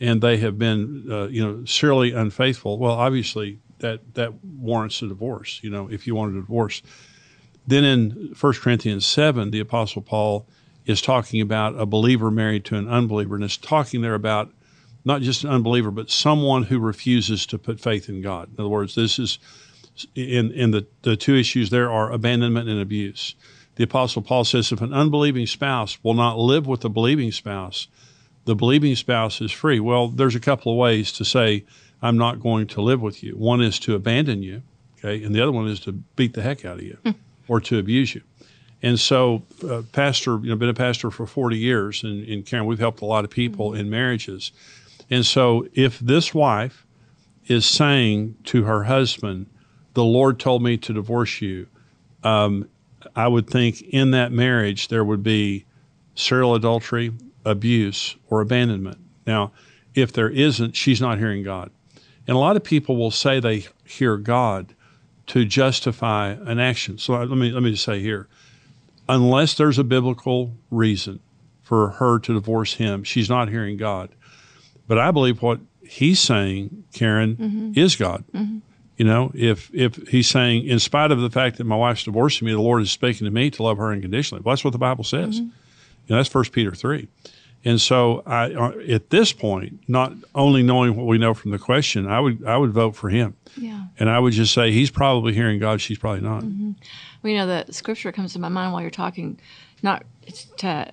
and 0.01 0.21
they 0.21 0.37
have 0.39 0.59
been, 0.59 1.07
uh, 1.11 1.27
you 1.29 1.45
know, 1.45 1.65
serially 1.65 2.13
unfaithful, 2.13 2.79
well, 2.79 2.93
obviously 2.93 3.59
that 3.79 4.15
that 4.15 4.33
warrants 4.45 5.03
a 5.03 5.09
divorce. 5.09 5.61
You 5.63 5.71
know, 5.71 5.89
if 5.91 6.07
you 6.07 6.15
wanted 6.15 6.37
a 6.37 6.41
divorce. 6.41 6.83
Then 7.67 7.85
in 7.85 8.35
1 8.41 8.53
Corinthians 8.55 9.05
seven, 9.07 9.51
the 9.51 9.61
Apostle 9.61 10.03
Paul 10.03 10.47
is 10.87 11.03
talking 11.03 11.41
about 11.41 11.79
a 11.79 11.85
believer 11.85 12.31
married 12.31 12.65
to 12.67 12.77
an 12.77 12.89
unbeliever, 12.89 13.35
and 13.35 13.45
is 13.45 13.59
talking 13.59 14.01
there 14.01 14.15
about 14.15 14.51
not 15.05 15.23
just 15.23 15.45
an 15.45 15.51
unbeliever, 15.51 15.91
but 15.91 16.11
someone 16.11 16.65
who 16.65 16.79
refuses 16.79 17.47
to 17.47 17.59
put 17.59 17.81
faith 17.81 18.09
in 18.09 18.23
God. 18.23 18.49
In 18.49 18.61
other 18.61 18.69
words, 18.69 18.95
this 18.95 19.19
is 19.19 19.39
in 20.15 20.51
in 20.53 20.71
the 20.71 20.87
the 21.03 21.17
two 21.17 21.35
issues 21.35 21.71
there 21.71 21.91
are 21.91 22.11
abandonment 22.11 22.69
and 22.69 22.81
abuse. 22.81 23.35
The 23.77 23.85
Apostle 23.85 24.23
Paul 24.23 24.45
says 24.45 24.73
if 24.73 24.81
an 24.81 24.93
unbelieving 24.93 25.47
spouse 25.47 25.99
will 26.03 26.15
not 26.15 26.39
live 26.39 26.67
with 26.67 26.85
a 26.85 26.89
believing 26.89 27.31
spouse, 27.31 27.87
the 28.49 28.55
believing 28.55 28.97
spouse 28.97 29.43
is 29.43 29.53
free. 29.53 29.79
Well, 29.79 30.09
there's 30.09 30.35
a 30.35 30.41
couple 30.41 30.73
of 30.73 30.79
ways 30.79 31.13
to 31.13 31.25
say, 31.25 31.67
I'm 32.01 32.17
not 32.17 32.41
going 32.41 32.67
to 32.69 32.81
live 32.81 33.03
with 33.03 33.23
you. 33.23 33.37
One 33.37 33.61
is 33.61 33.79
to 33.81 33.95
abandon 33.95 34.43
you, 34.43 34.63
okay, 34.99 35.23
and 35.23 35.35
the 35.35 35.43
other 35.43 35.53
one 35.53 35.69
is 35.69 35.81
to 35.81 35.93
beat 35.93 36.33
the 36.33 36.41
heck 36.41 36.65
out 36.65 36.79
of 36.79 36.83
you 36.83 36.97
mm. 37.05 37.15
or 37.47 37.61
to 37.61 37.79
abuse 37.79 38.15
you. 38.15 38.23
And 38.83 38.99
so, 38.99 39.43
uh, 39.69 39.83
pastor, 39.93 40.39
you 40.39 40.49
know, 40.49 40.57
been 40.57 40.71
a 40.71 40.75
pastor 40.75 41.11
for 41.11 41.27
40 41.27 41.59
years, 41.59 42.03
and 42.03 42.25
in 42.25 42.43
Karen, 42.43 42.65
we've 42.65 42.79
helped 42.79 43.03
a 43.03 43.05
lot 43.05 43.23
of 43.23 43.31
people 43.31 43.73
mm-hmm. 43.73 43.81
in 43.81 43.91
marriages. 43.91 44.51
And 45.11 45.27
so, 45.27 45.69
if 45.75 45.99
this 45.99 46.33
wife 46.33 46.87
is 47.49 47.67
saying 47.67 48.35
to 48.45 48.65
her 48.65 48.85
husband, 48.85 49.45
"The 49.93 50.05
Lord 50.05 50.41
told 50.41 50.63
me 50.63 50.79
to 50.79 50.95
divorce 50.95 51.43
you," 51.43 51.67
um, 52.25 52.67
I 53.15 53.29
would 53.29 53.47
think 53.47 53.83
in 53.83 54.13
that 54.13 54.33
marriage 54.33 54.89
there 54.89 55.05
would 55.05 55.23
be 55.23 55.67
serial 56.15 56.55
adultery, 56.55 57.13
abuse 57.49 58.17
or 58.29 58.41
abandonment. 58.41 58.99
Now, 59.27 59.53
if 59.95 60.13
there 60.13 60.31
isn't, 60.31 60.77
she's 60.77 61.01
not 61.01 61.19
hearing 61.19 61.43
God. 61.43 61.71
And 62.27 62.37
a 62.37 62.41
lot 62.41 62.57
of 62.57 62.65
people 62.65 62.97
will 62.97 63.11
say 63.11 63.41
they 63.41 63.67
hear 63.85 64.17
God 64.17 64.75
to 65.29 65.45
justify 65.45 66.31
an 66.31 66.59
action. 66.59 66.99
So 66.99 67.15
let 67.15 67.29
me 67.31 67.51
let 67.51 67.63
me 67.63 67.71
just 67.73 67.85
say 67.85 68.01
here, 68.01 68.29
unless 69.09 69.55
there's 69.55 69.79
a 69.79 69.85
biblical 69.85 70.55
reason 70.71 71.21
for 71.63 71.91
her 71.91 72.19
to 72.19 72.35
divorce 72.35 72.75
him, 72.75 73.05
she's 73.05 73.29
not 73.29 73.49
hearing 73.49 73.77
God. 73.77 74.11
But 74.87 74.99
I 74.99 75.11
believe 75.11 75.43
what 75.43 75.61
he's 75.83 76.21
saying, 76.21 76.85
Karen, 76.95 77.37
mm-hmm. 77.37 77.73
is 77.75 77.97
God. 77.97 78.25
Mm-hmm. 78.35 78.59
You 78.97 79.05
know, 79.05 79.31
if 79.35 79.71
if 79.75 79.97
he's 80.09 80.29
saying, 80.29 80.67
in 80.67 80.79
spite 80.79 81.11
of 81.11 81.21
the 81.21 81.31
fact 81.31 81.59
that 81.59 81.65
my 81.65 81.77
wife's 81.77 82.05
divorcing 82.05 82.47
me, 82.47 82.53
the 82.53 82.61
Lord 82.61 82.83
is 82.83 82.91
speaking 82.91 83.25
to 83.27 83.31
me 83.31 83.51
to 83.51 83.63
love 83.63 83.79
her 83.79 83.93
unconditionally. 83.93 84.43
Well, 84.43 84.55
that's 84.55 84.65
what 84.65 84.73
the 84.73 84.79
Bible 84.79 85.05
says. 85.05 85.37
Mm-hmm. 85.37 85.45
You 85.45 86.15
know, 86.15 86.17
that's 86.17 86.29
First 86.29 86.53
Peter 86.53 86.75
three. 86.75 87.09
And 87.65 87.81
so, 87.81 88.23
I, 88.25 88.53
uh, 88.53 88.73
at 88.89 89.11
this 89.11 89.33
point, 89.33 89.81
not 89.89 90.13
only 90.35 90.63
knowing 90.63 90.97
what 90.97 91.07
we 91.07 91.19
know 91.19 91.35
from 91.35 91.51
the 91.51 91.59
question, 91.59 92.07
I 92.07 92.21
would 92.21 92.45
I 92.47 92.57
would 92.57 92.73
vote 92.73 92.95
for 92.95 93.09
him. 93.09 93.37
Yeah. 93.57 93.85
And 93.99 94.09
I 94.09 94.19
would 94.19 94.33
just 94.33 94.55
say 94.55 94.71
he's 94.71 94.91
probably 94.91 95.35
hearing 95.35 95.59
God. 95.59 95.81
She's 95.81 95.99
probably 95.99 96.21
not. 96.21 96.45
Mm-hmm. 96.45 96.73
Well, 97.23 97.33
you 97.33 97.39
know, 97.39 97.65
the 97.65 97.73
scripture 97.73 98.13
comes 98.13 98.33
to 98.35 98.39
my 98.39 98.49
mind 98.49 98.73
while 98.73 98.83
you're 98.83 98.91
talking, 98.91 99.41
not 99.83 100.05
to 100.59 100.93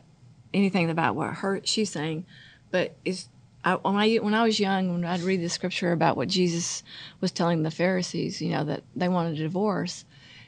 anything 0.53 0.89
about 0.89 1.15
what 1.15 1.35
her 1.35 1.61
she's 1.63 1.91
saying, 1.91 2.25
but 2.71 2.95
is 3.05 3.29
I, 3.63 3.75
when 3.75 3.95
I 3.95 4.15
when 4.15 4.33
I 4.33 4.43
was 4.43 4.59
young, 4.59 4.91
when 4.91 5.05
I'd 5.05 5.21
read 5.21 5.41
the 5.41 5.49
scripture 5.49 5.91
about 5.91 6.17
what 6.17 6.27
Jesus 6.27 6.83
was 7.19 7.31
telling 7.31 7.63
the 7.63 7.71
Pharisees, 7.71 8.41
you 8.41 8.49
know, 8.49 8.63
that 8.63 8.83
they 8.95 9.09
wanted 9.09 9.35
a 9.35 9.43
divorce, 9.43 10.05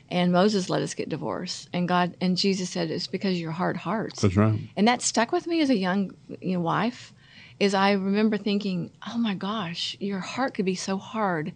and 0.09 0.31
Moses 0.31 0.69
let 0.69 0.81
us 0.81 0.93
get 0.93 1.09
divorced, 1.09 1.69
and 1.73 1.87
God 1.87 2.15
and 2.21 2.37
Jesus 2.37 2.69
said 2.69 2.91
it's 2.91 3.07
because 3.07 3.33
of 3.33 3.41
your 3.41 3.51
hard 3.51 3.77
hearts. 3.77 4.21
That's 4.21 4.35
right. 4.35 4.59
And 4.75 4.87
that 4.87 5.01
stuck 5.01 5.31
with 5.31 5.47
me 5.47 5.61
as 5.61 5.69
a 5.69 5.77
young 5.77 6.11
you 6.41 6.53
know, 6.53 6.61
wife. 6.61 7.13
Is 7.59 7.73
I 7.73 7.93
remember 7.93 8.37
thinking, 8.37 8.91
oh 9.07 9.17
my 9.17 9.33
gosh, 9.33 9.97
your 9.99 10.19
heart 10.19 10.53
could 10.53 10.65
be 10.65 10.75
so 10.75 10.97
hard 10.97 11.53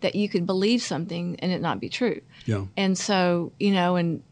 that 0.00 0.14
you 0.14 0.28
could 0.28 0.44
believe 0.44 0.82
something 0.82 1.36
and 1.38 1.52
it 1.52 1.60
not 1.60 1.80
be 1.80 1.88
true. 1.88 2.20
Yeah. 2.46 2.64
And 2.76 2.98
so, 2.98 3.52
you 3.58 3.72
know, 3.72 3.96
and 3.96 4.22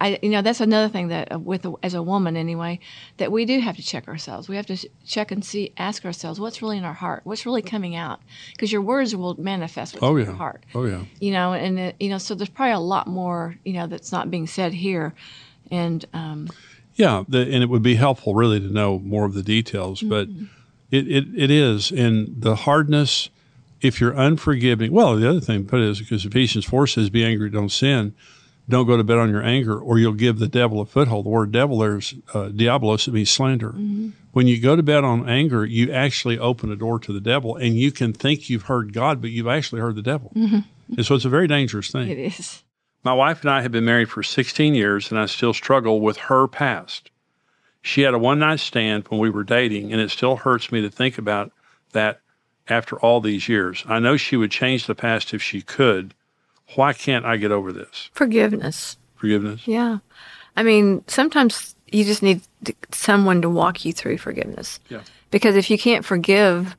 I, 0.00 0.18
you 0.22 0.28
know, 0.28 0.42
that's 0.42 0.60
another 0.60 0.88
thing 0.88 1.08
that 1.08 1.32
uh, 1.32 1.38
with 1.38 1.66
as 1.82 1.94
a 1.94 2.02
woman 2.02 2.36
anyway, 2.36 2.80
that 3.16 3.32
we 3.32 3.44
do 3.46 3.60
have 3.60 3.76
to 3.76 3.82
check 3.82 4.08
ourselves. 4.08 4.48
We 4.48 4.56
have 4.56 4.66
to 4.66 4.76
check 5.06 5.30
and 5.30 5.44
see, 5.44 5.72
ask 5.78 6.04
ourselves 6.04 6.38
what's 6.38 6.60
really 6.60 6.76
in 6.76 6.84
our 6.84 6.92
heart, 6.94 7.22
what's 7.24 7.46
really 7.46 7.62
coming 7.62 7.96
out, 7.96 8.20
because 8.52 8.70
your 8.70 8.82
words 8.82 9.16
will 9.16 9.40
manifest 9.40 9.94
what's 9.94 10.02
Oh 10.02 10.16
in 10.16 10.18
yeah. 10.18 10.28
your 10.28 10.36
heart. 10.36 10.64
Oh 10.74 10.84
yeah. 10.84 11.04
You 11.20 11.32
know, 11.32 11.54
and 11.54 11.78
it, 11.78 11.96
you 11.98 12.10
know, 12.10 12.18
so 12.18 12.34
there's 12.34 12.50
probably 12.50 12.72
a 12.72 12.78
lot 12.78 13.06
more, 13.06 13.56
you 13.64 13.72
know, 13.72 13.86
that's 13.86 14.12
not 14.12 14.30
being 14.30 14.46
said 14.46 14.74
here, 14.74 15.14
and 15.70 16.04
um, 16.12 16.48
Yeah, 16.96 17.24
the, 17.28 17.40
and 17.40 17.62
it 17.62 17.70
would 17.70 17.82
be 17.82 17.94
helpful 17.94 18.34
really 18.34 18.60
to 18.60 18.66
know 18.70 18.98
more 18.98 19.24
of 19.24 19.32
the 19.32 19.42
details, 19.42 20.02
but 20.02 20.28
it, 20.90 21.08
it, 21.08 21.24
it 21.34 21.50
is. 21.50 21.90
And 21.90 22.34
the 22.36 22.54
hardness, 22.54 23.30
if 23.80 23.98
you're 24.00 24.12
unforgiving, 24.12 24.92
well, 24.92 25.16
the 25.16 25.28
other 25.28 25.40
thing 25.40 25.64
put 25.64 25.80
is 25.80 26.00
because 26.00 26.26
Ephesians 26.26 26.66
4 26.66 26.86
says, 26.86 27.08
be 27.08 27.24
angry, 27.24 27.48
don't 27.48 27.70
sin. 27.70 28.14
Don't 28.70 28.86
go 28.86 28.96
to 28.96 29.04
bed 29.04 29.18
on 29.18 29.30
your 29.30 29.42
anger, 29.42 29.78
or 29.78 29.98
you'll 29.98 30.12
give 30.14 30.38
the 30.38 30.48
devil 30.48 30.80
a 30.80 30.86
foothold. 30.86 31.26
The 31.26 31.30
word 31.30 31.52
devil 31.52 31.78
there's 31.78 32.14
uh, 32.32 32.48
diabolos, 32.48 33.06
it 33.08 33.12
means 33.12 33.30
slander. 33.30 33.70
When 34.32 34.46
you 34.46 34.60
go 34.60 34.76
to 34.76 34.82
bed 34.82 35.04
on 35.04 35.28
anger, 35.28 35.64
you 35.64 35.92
actually 35.92 36.38
open 36.38 36.70
a 36.70 36.76
door 36.76 36.98
to 37.00 37.12
the 37.12 37.20
devil, 37.20 37.56
and 37.56 37.76
you 37.76 37.90
can 37.92 38.12
think 38.12 38.48
you've 38.48 38.62
heard 38.64 38.92
God, 38.92 39.20
but 39.20 39.30
you've 39.30 39.48
actually 39.48 39.80
heard 39.80 39.96
the 39.96 40.02
devil. 40.02 40.32
And 40.34 41.04
so 41.04 41.14
it's 41.14 41.24
a 41.24 41.28
very 41.28 41.46
dangerous 41.46 41.90
thing. 41.90 42.08
it 42.08 42.18
is. 42.18 42.62
My 43.02 43.12
wife 43.14 43.40
and 43.40 43.50
I 43.50 43.62
have 43.62 43.72
been 43.72 43.84
married 43.84 44.10
for 44.10 44.22
16 44.22 44.74
years, 44.74 45.10
and 45.10 45.18
I 45.18 45.26
still 45.26 45.54
struggle 45.54 46.00
with 46.00 46.16
her 46.18 46.46
past. 46.46 47.10
She 47.82 48.02
had 48.02 48.12
a 48.14 48.18
one 48.18 48.38
night 48.40 48.60
stand 48.60 49.08
when 49.08 49.20
we 49.20 49.30
were 49.30 49.44
dating, 49.44 49.92
and 49.92 50.00
it 50.00 50.10
still 50.10 50.36
hurts 50.36 50.70
me 50.70 50.80
to 50.82 50.90
think 50.90 51.16
about 51.16 51.50
that 51.92 52.20
after 52.68 52.98
all 53.00 53.20
these 53.20 53.48
years. 53.48 53.84
I 53.88 53.98
know 54.00 54.16
she 54.16 54.36
would 54.36 54.50
change 54.50 54.86
the 54.86 54.94
past 54.94 55.32
if 55.32 55.42
she 55.42 55.62
could. 55.62 56.14
Why 56.74 56.92
can't 56.92 57.24
I 57.24 57.36
get 57.36 57.52
over 57.52 57.72
this? 57.72 58.10
Forgiveness. 58.12 58.96
Forgiveness? 59.16 59.66
Yeah. 59.66 59.98
I 60.56 60.62
mean, 60.62 61.04
sometimes 61.06 61.74
you 61.90 62.04
just 62.04 62.22
need 62.22 62.42
someone 62.92 63.42
to 63.42 63.50
walk 63.50 63.84
you 63.84 63.92
through 63.92 64.18
forgiveness. 64.18 64.80
Yeah. 64.88 65.02
Because 65.30 65.56
if 65.56 65.70
you 65.70 65.78
can't 65.78 66.04
forgive 66.04 66.76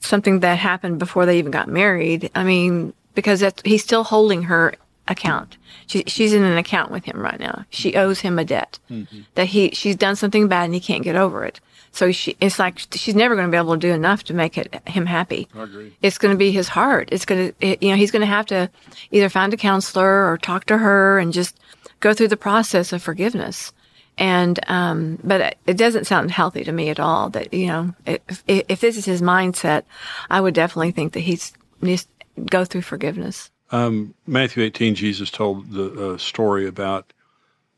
something 0.00 0.40
that 0.40 0.58
happened 0.58 0.98
before 0.98 1.26
they 1.26 1.38
even 1.38 1.50
got 1.50 1.68
married, 1.68 2.30
I 2.34 2.44
mean, 2.44 2.92
because 3.14 3.40
that's, 3.40 3.62
he's 3.64 3.82
still 3.82 4.04
holding 4.04 4.44
her 4.44 4.74
account. 5.08 5.56
She, 5.86 6.04
she's 6.06 6.32
in 6.32 6.42
an 6.44 6.56
account 6.56 6.90
with 6.90 7.04
him 7.04 7.20
right 7.20 7.38
now. 7.38 7.64
She 7.70 7.94
owes 7.94 8.20
him 8.20 8.38
a 8.38 8.44
debt 8.44 8.78
mm-hmm. 8.90 9.20
that 9.34 9.46
he, 9.46 9.70
she's 9.70 9.96
done 9.96 10.16
something 10.16 10.48
bad 10.48 10.64
and 10.64 10.74
he 10.74 10.80
can't 10.80 11.04
get 11.04 11.16
over 11.16 11.44
it. 11.44 11.60
So 11.94 12.10
she, 12.10 12.36
it's 12.40 12.58
like 12.58 12.80
she's 12.92 13.14
never 13.14 13.36
going 13.36 13.46
to 13.46 13.50
be 13.52 13.56
able 13.56 13.74
to 13.74 13.78
do 13.78 13.92
enough 13.92 14.24
to 14.24 14.34
make 14.34 14.58
it 14.58 14.82
him 14.88 15.06
happy. 15.06 15.46
I 15.54 15.62
agree. 15.62 15.96
It's 16.02 16.18
going 16.18 16.34
to 16.34 16.38
be 16.38 16.50
his 16.50 16.66
heart. 16.66 17.08
It's 17.12 17.24
going 17.24 17.52
to, 17.52 17.84
you 17.84 17.90
know, 17.90 17.96
he's 17.96 18.10
going 18.10 18.20
to 18.20 18.26
have 18.26 18.46
to 18.46 18.68
either 19.12 19.28
find 19.28 19.54
a 19.54 19.56
counselor 19.56 20.28
or 20.28 20.36
talk 20.36 20.64
to 20.66 20.78
her 20.78 21.20
and 21.20 21.32
just 21.32 21.56
go 22.00 22.12
through 22.12 22.28
the 22.28 22.36
process 22.36 22.92
of 22.92 23.00
forgiveness. 23.00 23.72
And, 24.18 24.58
um, 24.68 25.20
but 25.22 25.56
it 25.66 25.76
doesn't 25.76 26.06
sound 26.06 26.32
healthy 26.32 26.64
to 26.64 26.72
me 26.72 26.88
at 26.88 26.98
all 26.98 27.30
that, 27.30 27.54
you 27.54 27.68
know, 27.68 27.94
if, 28.06 28.42
if 28.46 28.80
this 28.80 28.96
is 28.96 29.04
his 29.04 29.22
mindset, 29.22 29.84
I 30.28 30.40
would 30.40 30.54
definitely 30.54 30.90
think 30.90 31.12
that 31.12 31.20
he's 31.20 31.52
needs 31.80 32.08
to 32.36 32.42
go 32.42 32.64
through 32.64 32.82
forgiveness. 32.82 33.50
Um, 33.70 34.14
Matthew 34.26 34.64
18, 34.64 34.96
Jesus 34.96 35.30
told 35.30 35.70
the 35.70 36.14
uh, 36.14 36.18
story 36.18 36.66
about 36.66 37.12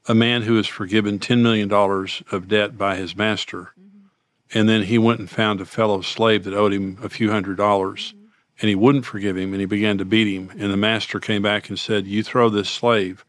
a 0.08 0.14
man 0.14 0.42
who 0.42 0.54
was 0.54 0.66
forgiven 0.66 1.18
$10 1.18 1.40
million 1.40 1.70
of 1.72 2.48
debt 2.48 2.78
by 2.78 2.96
his 2.96 3.16
master. 3.16 3.72
And 4.54 4.68
then 4.68 4.84
he 4.84 4.98
went 4.98 5.20
and 5.20 5.30
found 5.30 5.60
a 5.60 5.66
fellow 5.66 6.00
slave 6.00 6.44
that 6.44 6.54
owed 6.54 6.72
him 6.72 6.98
a 7.02 7.08
few 7.08 7.30
hundred 7.30 7.56
dollars. 7.56 8.14
And 8.60 8.68
he 8.68 8.74
wouldn't 8.74 9.04
forgive 9.04 9.36
him, 9.36 9.52
and 9.52 9.60
he 9.60 9.66
began 9.66 9.98
to 9.98 10.04
beat 10.04 10.32
him. 10.32 10.50
And 10.58 10.72
the 10.72 10.76
master 10.76 11.20
came 11.20 11.42
back 11.42 11.68
and 11.68 11.78
said, 11.78 12.06
You 12.06 12.22
throw 12.22 12.48
this 12.48 12.70
slave 12.70 13.24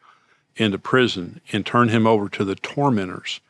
into 0.56 0.78
prison 0.78 1.42
and 1.52 1.66
turn 1.66 1.90
him 1.90 2.08
over 2.08 2.30
to 2.30 2.46
the 2.46 2.56
tormentors 2.56 3.42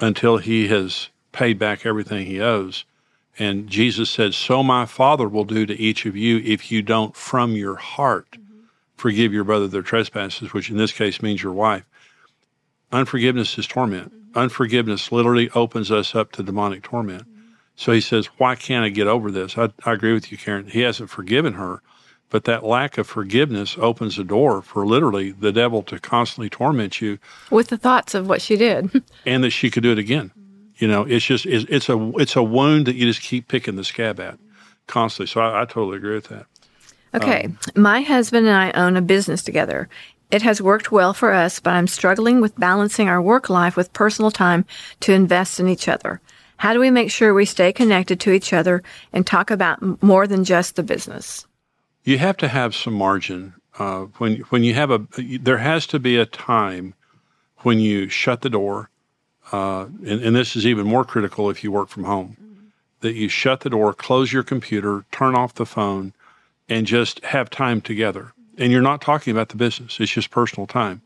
until 0.00 0.38
he 0.38 0.68
has 0.68 1.08
paid 1.32 1.58
back 1.58 1.84
everything 1.84 2.26
he 2.26 2.40
owes. 2.40 2.84
And 3.38 3.68
Jesus 3.68 4.10
said, 4.10 4.34
So 4.34 4.62
my 4.62 4.86
Father 4.86 5.28
will 5.28 5.44
do 5.44 5.66
to 5.66 5.74
each 5.74 6.06
of 6.06 6.16
you 6.16 6.38
if 6.38 6.70
you 6.70 6.82
don't 6.82 7.16
from 7.16 7.52
your 7.52 7.76
heart 7.76 8.38
forgive 8.96 9.32
your 9.32 9.44
brother 9.44 9.68
their 9.68 9.82
trespasses, 9.82 10.52
which 10.52 10.70
in 10.70 10.76
this 10.76 10.92
case 10.92 11.20
means 11.20 11.42
your 11.42 11.52
wife. 11.52 11.84
Unforgiveness 12.94 13.58
is 13.58 13.66
torment. 13.66 14.12
Unforgiveness 14.36 15.10
literally 15.10 15.50
opens 15.50 15.90
us 15.90 16.14
up 16.14 16.30
to 16.32 16.44
demonic 16.44 16.84
torment. 16.84 17.26
So 17.74 17.90
he 17.90 18.00
says, 18.00 18.26
Why 18.38 18.54
can't 18.54 18.84
I 18.84 18.88
get 18.88 19.08
over 19.08 19.32
this? 19.32 19.58
I, 19.58 19.70
I 19.84 19.92
agree 19.92 20.12
with 20.12 20.30
you, 20.30 20.38
Karen. 20.38 20.68
He 20.68 20.82
hasn't 20.82 21.10
forgiven 21.10 21.54
her, 21.54 21.82
but 22.30 22.44
that 22.44 22.62
lack 22.62 22.96
of 22.96 23.08
forgiveness 23.08 23.76
opens 23.80 24.16
the 24.16 24.22
door 24.22 24.62
for 24.62 24.86
literally 24.86 25.32
the 25.32 25.50
devil 25.50 25.82
to 25.82 25.98
constantly 25.98 26.48
torment 26.48 27.00
you 27.00 27.18
With 27.50 27.66
the 27.66 27.76
thoughts 27.76 28.14
of 28.14 28.28
what 28.28 28.40
she 28.40 28.56
did. 28.56 29.02
and 29.26 29.42
that 29.42 29.50
she 29.50 29.70
could 29.70 29.82
do 29.82 29.90
it 29.90 29.98
again. 29.98 30.30
You 30.76 30.86
know, 30.86 31.02
it's 31.02 31.24
just, 31.24 31.46
it's, 31.46 31.64
it's 31.68 31.88
a, 31.88 32.12
it's 32.16 32.36
a 32.36 32.44
wound 32.44 32.86
that 32.86 32.94
you 32.94 33.06
just 33.06 33.22
keep 33.22 33.48
picking 33.48 33.74
the 33.74 33.84
scab 33.84 34.20
at 34.20 34.38
constantly. 34.86 35.26
So 35.26 35.40
I, 35.40 35.62
I 35.62 35.64
totally 35.64 35.96
agree 35.96 36.14
with 36.14 36.28
that. 36.28 36.46
Okay. 37.14 37.44
Um, 37.44 37.58
My 37.76 38.02
husband 38.02 38.46
and 38.46 38.56
I 38.56 38.70
own 38.72 38.96
a 38.96 39.02
business 39.02 39.42
together. 39.42 39.88
It 40.34 40.42
has 40.42 40.60
worked 40.60 40.90
well 40.90 41.14
for 41.14 41.32
us, 41.32 41.60
but 41.60 41.74
I'm 41.74 41.86
struggling 41.86 42.40
with 42.40 42.58
balancing 42.58 43.08
our 43.08 43.22
work 43.22 43.48
life 43.48 43.76
with 43.76 43.92
personal 43.92 44.30
time 44.30 44.64
to 45.00 45.12
invest 45.12 45.60
in 45.60 45.68
each 45.68 45.88
other. 45.88 46.20
How 46.56 46.72
do 46.72 46.80
we 46.80 46.90
make 46.90 47.10
sure 47.10 47.32
we 47.32 47.44
stay 47.44 47.72
connected 47.72 48.18
to 48.20 48.32
each 48.32 48.52
other 48.52 48.82
and 49.12 49.26
talk 49.26 49.50
about 49.50 50.02
more 50.02 50.26
than 50.26 50.44
just 50.44 50.76
the 50.76 50.82
business? 50.82 51.46
you 52.04 52.18
have 52.18 52.36
to 52.36 52.48
have 52.48 52.74
some 52.74 52.94
margin 52.94 53.54
uh, 53.78 54.02
when 54.18 54.36
when 54.50 54.62
you 54.62 54.74
have 54.74 54.90
a 54.90 55.04
there 55.40 55.58
has 55.58 55.86
to 55.88 55.98
be 55.98 56.16
a 56.16 56.26
time 56.26 56.94
when 57.58 57.80
you 57.80 58.08
shut 58.08 58.42
the 58.42 58.50
door 58.50 58.90
uh, 59.52 59.86
and, 60.06 60.22
and 60.22 60.36
this 60.36 60.54
is 60.54 60.66
even 60.66 60.86
more 60.86 61.04
critical 61.04 61.50
if 61.50 61.64
you 61.64 61.72
work 61.72 61.88
from 61.88 62.04
home 62.04 62.36
that 63.00 63.14
you 63.14 63.28
shut 63.28 63.60
the 63.60 63.70
door 63.70 63.92
close 63.92 64.32
your 64.32 64.42
computer 64.42 65.04
turn 65.10 65.34
off 65.34 65.54
the 65.54 65.66
phone 65.66 66.12
and 66.68 66.86
just 66.86 67.24
have 67.24 67.50
time 67.50 67.80
together 67.80 68.32
and 68.58 68.72
you're 68.72 68.82
not 68.82 69.00
talking 69.00 69.30
about 69.30 69.48
the 69.48 69.56
business 69.56 69.98
it's 70.00 70.12
just 70.12 70.30
personal 70.30 70.66
time 70.66 71.02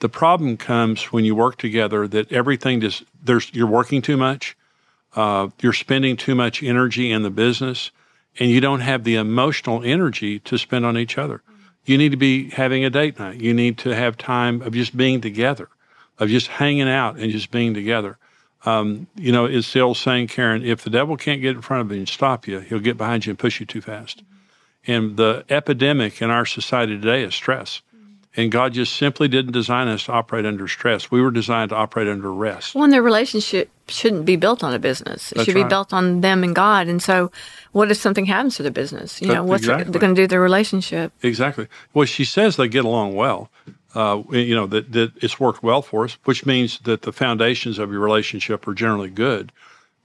the 0.00 0.08
problem 0.08 0.56
comes 0.56 1.04
when 1.12 1.24
you 1.24 1.34
work 1.34 1.56
together 1.56 2.06
that 2.08 2.30
everything 2.32 2.80
just 2.80 3.04
there's 3.22 3.52
you're 3.54 3.66
working 3.66 4.02
too 4.02 4.16
much 4.16 4.56
uh, 5.14 5.48
you're 5.60 5.72
spending 5.72 6.16
too 6.16 6.34
much 6.34 6.62
energy 6.62 7.10
in 7.10 7.22
the 7.22 7.30
business 7.30 7.90
and 8.38 8.50
you 8.50 8.60
don't 8.60 8.80
have 8.80 9.04
the 9.04 9.16
emotional 9.16 9.82
energy 9.82 10.38
to 10.40 10.58
spend 10.58 10.86
on 10.86 10.96
each 10.96 11.18
other. 11.18 11.42
You 11.84 11.98
need 11.98 12.10
to 12.10 12.16
be 12.16 12.50
having 12.50 12.84
a 12.84 12.90
date 12.90 13.18
night. 13.18 13.40
You 13.40 13.54
need 13.54 13.78
to 13.78 13.94
have 13.94 14.16
time 14.16 14.62
of 14.62 14.74
just 14.74 14.96
being 14.96 15.20
together, 15.20 15.68
of 16.18 16.28
just 16.28 16.48
hanging 16.48 16.88
out 16.88 17.16
and 17.16 17.32
just 17.32 17.50
being 17.50 17.74
together. 17.74 18.18
Um, 18.64 19.06
you 19.16 19.32
know, 19.32 19.46
it's 19.46 19.72
the 19.72 19.80
old 19.80 19.96
saying, 19.96 20.28
Karen, 20.28 20.64
if 20.64 20.82
the 20.82 20.90
devil 20.90 21.16
can't 21.16 21.40
get 21.40 21.56
in 21.56 21.62
front 21.62 21.80
of 21.80 21.92
you 21.92 21.98
and 21.98 22.08
stop 22.08 22.46
you, 22.46 22.60
he'll 22.60 22.80
get 22.80 22.96
behind 22.96 23.24
you 23.24 23.30
and 23.30 23.38
push 23.38 23.60
you 23.60 23.66
too 23.66 23.80
fast. 23.80 24.22
And 24.88 25.18
the 25.18 25.44
epidemic 25.50 26.22
in 26.22 26.30
our 26.30 26.46
society 26.46 26.98
today 26.98 27.22
is 27.22 27.34
stress. 27.34 27.82
And 28.36 28.52
God 28.52 28.72
just 28.72 28.94
simply 28.94 29.26
didn't 29.26 29.52
design 29.52 29.88
us 29.88 30.04
to 30.04 30.12
operate 30.12 30.46
under 30.46 30.68
stress. 30.68 31.10
We 31.10 31.20
were 31.20 31.30
designed 31.30 31.70
to 31.70 31.76
operate 31.76 32.08
under 32.08 32.32
rest. 32.32 32.74
Well, 32.74 32.84
and 32.84 32.92
their 32.92 33.02
relationship 33.02 33.68
shouldn't 33.88 34.24
be 34.24 34.36
built 34.36 34.62
on 34.62 34.72
a 34.72 34.78
business. 34.78 35.32
It 35.32 35.36
That's 35.36 35.44
should 35.46 35.54
be 35.54 35.62
right. 35.62 35.68
built 35.68 35.92
on 35.92 36.20
them 36.20 36.44
and 36.44 36.54
God. 36.54 36.86
And 36.86 37.02
so, 37.02 37.32
what 37.72 37.90
if 37.90 37.96
something 37.96 38.26
happens 38.26 38.56
to 38.56 38.62
their 38.62 38.72
business? 38.72 39.20
You 39.20 39.28
know, 39.28 39.44
what's 39.44 39.64
exactly. 39.64 39.98
going 39.98 40.14
to 40.14 40.20
do 40.20 40.24
to 40.24 40.28
their 40.28 40.40
relationship? 40.40 41.12
Exactly. 41.22 41.66
Well, 41.92 42.06
she 42.06 42.24
says 42.24 42.56
they 42.56 42.68
get 42.68 42.84
along 42.84 43.14
well. 43.14 43.50
Uh, 43.94 44.22
you 44.30 44.54
know 44.54 44.66
that, 44.66 44.92
that 44.92 45.12
it's 45.16 45.40
worked 45.40 45.62
well 45.62 45.82
for 45.82 46.04
us, 46.04 46.16
which 46.24 46.46
means 46.46 46.78
that 46.80 47.02
the 47.02 47.12
foundations 47.12 47.78
of 47.78 47.90
your 47.90 48.00
relationship 48.00 48.68
are 48.68 48.74
generally 48.74 49.10
good. 49.10 49.50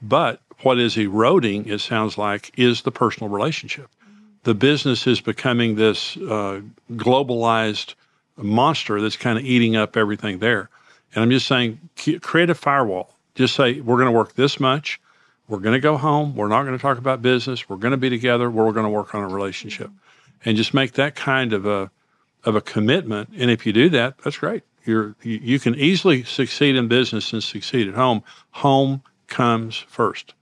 But 0.02 0.42
what 0.62 0.80
is 0.80 0.98
eroding, 0.98 1.68
it 1.68 1.82
sounds 1.82 2.18
like, 2.18 2.52
is 2.58 2.82
the 2.82 2.92
personal 2.92 3.30
relationship. 3.30 3.90
The 4.44 4.54
business 4.54 5.08
is 5.08 5.22
becoming 5.22 5.76
this 5.76 6.18
uh, 6.18 6.62
globalized 6.92 7.96
monster 8.38 9.02
that's 9.02 9.18
kind 9.18 9.38
of 9.38 9.46
eating 9.46 9.76
up 9.76 9.96
everything 9.96 10.40
there. 10.40 10.70
And 11.14 11.24
I'm 11.24 11.30
just 11.30 11.48
saying, 11.48 11.80
create 12.22 12.50
a 12.50 12.56
firewall. 12.56 13.16
Just 13.36 13.56
say 13.56 13.80
we're 13.80 13.98
going 13.98 14.08
to 14.08 14.12
work 14.12 14.34
this 14.36 14.60
much. 14.60 15.00
We're 15.48 15.60
going 15.60 15.74
to 15.74 15.80
go 15.80 15.98
home. 15.98 16.36
We're 16.36 16.48
not 16.48 16.64
going 16.64 16.78
to 16.78 16.82
talk 16.82 16.98
about 16.98 17.22
business. 17.22 17.68
We're 17.68 17.78
going 17.78 17.92
to 17.92 17.98
be 17.98 18.10
together. 18.10 18.50
We're 18.50 18.72
going 18.72 18.86
to 18.86 18.90
work 18.90 19.14
on 19.14 19.24
a 19.24 19.28
relationship, 19.28 19.92
and 20.46 20.56
just 20.58 20.74
make 20.74 20.94
that 20.94 21.16
kind 21.16 21.54
of 21.54 21.66
a 21.66 21.92
of 22.44 22.56
a 22.56 22.62
commitment. 22.62 23.30
And 23.38 23.52
if 23.52 23.66
you 23.66 23.74
do 23.74 23.90
that, 23.90 24.18
that's 24.20 24.38
great. 24.38 24.64
You're 24.86 25.16
you, 25.22 25.40
you 25.42 25.60
can 25.60 25.76
easily 25.76 26.24
succeed 26.24 26.76
in 26.76 26.88
business 26.88 27.34
and 27.34 27.44
succeed 27.44 27.88
at 27.88 27.94
home. 27.94 28.24
Home 28.52 29.04
comes 29.28 29.78
first. 29.78 30.34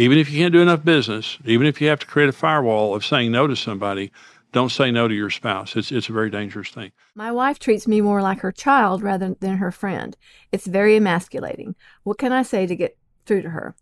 Even 0.00 0.16
if 0.16 0.30
you 0.30 0.38
can't 0.38 0.54
do 0.54 0.62
enough 0.62 0.82
business, 0.82 1.36
even 1.44 1.66
if 1.66 1.78
you 1.78 1.88
have 1.88 1.98
to 1.98 2.06
create 2.06 2.30
a 2.30 2.32
firewall 2.32 2.94
of 2.94 3.04
saying 3.04 3.30
no 3.30 3.46
to 3.46 3.54
somebody, 3.54 4.10
don't 4.50 4.70
say 4.70 4.90
no 4.90 5.06
to 5.06 5.14
your 5.14 5.28
spouse. 5.28 5.76
It's 5.76 5.92
it's 5.92 6.08
a 6.08 6.12
very 6.12 6.30
dangerous 6.30 6.70
thing. 6.70 6.92
My 7.14 7.30
wife 7.30 7.58
treats 7.58 7.86
me 7.86 8.00
more 8.00 8.22
like 8.22 8.40
her 8.40 8.50
child 8.50 9.02
rather 9.02 9.36
than 9.38 9.58
her 9.58 9.70
friend. 9.70 10.16
It's 10.52 10.66
very 10.66 10.96
emasculating. 10.96 11.74
What 12.02 12.16
can 12.16 12.32
I 12.32 12.42
say 12.42 12.66
to 12.66 12.74
get 12.74 12.96
through 13.26 13.42
to 13.42 13.50
her? 13.50 13.76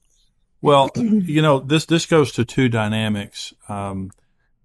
Well, 0.60 0.90
you 0.96 1.40
know, 1.40 1.60
this 1.60 1.86
this 1.86 2.04
goes 2.04 2.32
to 2.32 2.44
two 2.44 2.68
dynamics. 2.68 3.54
Um, 3.68 4.10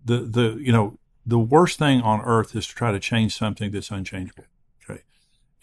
the 0.03 0.21
the 0.21 0.57
you 0.59 0.71
know 0.71 0.97
the 1.23 1.39
worst 1.39 1.77
thing 1.77 2.01
on 2.01 2.21
earth 2.21 2.55
is 2.55 2.65
to 2.65 2.73
try 2.73 2.91
to 2.91 2.99
change 2.99 3.37
something 3.37 3.69
that's 3.69 3.91
unchangeable. 3.91 4.45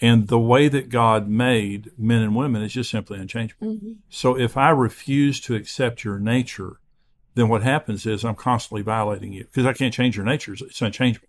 And 0.00 0.28
the 0.28 0.38
way 0.38 0.68
that 0.68 0.88
God 0.88 1.28
made 1.28 1.90
men 1.98 2.22
and 2.22 2.34
women 2.34 2.62
is 2.62 2.72
just 2.72 2.90
simply 2.90 3.18
unchangeable. 3.18 3.74
Mm-hmm. 3.74 3.92
So 4.08 4.38
if 4.38 4.56
I 4.56 4.70
refuse 4.70 5.40
to 5.42 5.54
accept 5.54 6.04
your 6.04 6.18
nature, 6.18 6.80
then 7.34 7.48
what 7.48 7.62
happens 7.62 8.06
is 8.06 8.24
I'm 8.24 8.34
constantly 8.34 8.82
violating 8.82 9.32
you 9.32 9.44
because 9.44 9.66
I 9.66 9.72
can't 9.72 9.92
change 9.92 10.16
your 10.16 10.24
nature. 10.24 10.54
It's 10.54 10.80
unchangeable. 10.80 11.28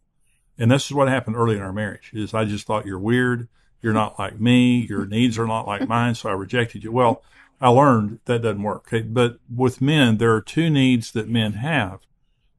And 0.57 0.71
this 0.71 0.85
is 0.85 0.93
what 0.93 1.09
happened 1.09 1.35
early 1.35 1.55
in 1.55 1.61
our 1.61 1.73
marriage 1.73 2.11
is 2.13 2.33
I 2.33 2.45
just 2.45 2.65
thought 2.65 2.85
you're 2.85 2.99
weird. 2.99 3.47
You're 3.81 3.93
not 3.93 4.19
like 4.19 4.39
me. 4.39 4.85
Your 4.87 5.05
needs 5.05 5.37
are 5.37 5.47
not 5.47 5.67
like 5.67 5.87
mine. 5.87 6.15
So 6.15 6.29
I 6.29 6.33
rejected 6.33 6.83
you. 6.83 6.91
Well, 6.91 7.23
I 7.59 7.69
learned 7.69 8.19
that 8.25 8.41
doesn't 8.41 8.63
work. 8.63 8.87
Okay. 8.87 9.01
But 9.01 9.39
with 9.53 9.81
men, 9.81 10.17
there 10.17 10.33
are 10.33 10.41
two 10.41 10.69
needs 10.69 11.11
that 11.11 11.27
men 11.27 11.53
have 11.53 11.99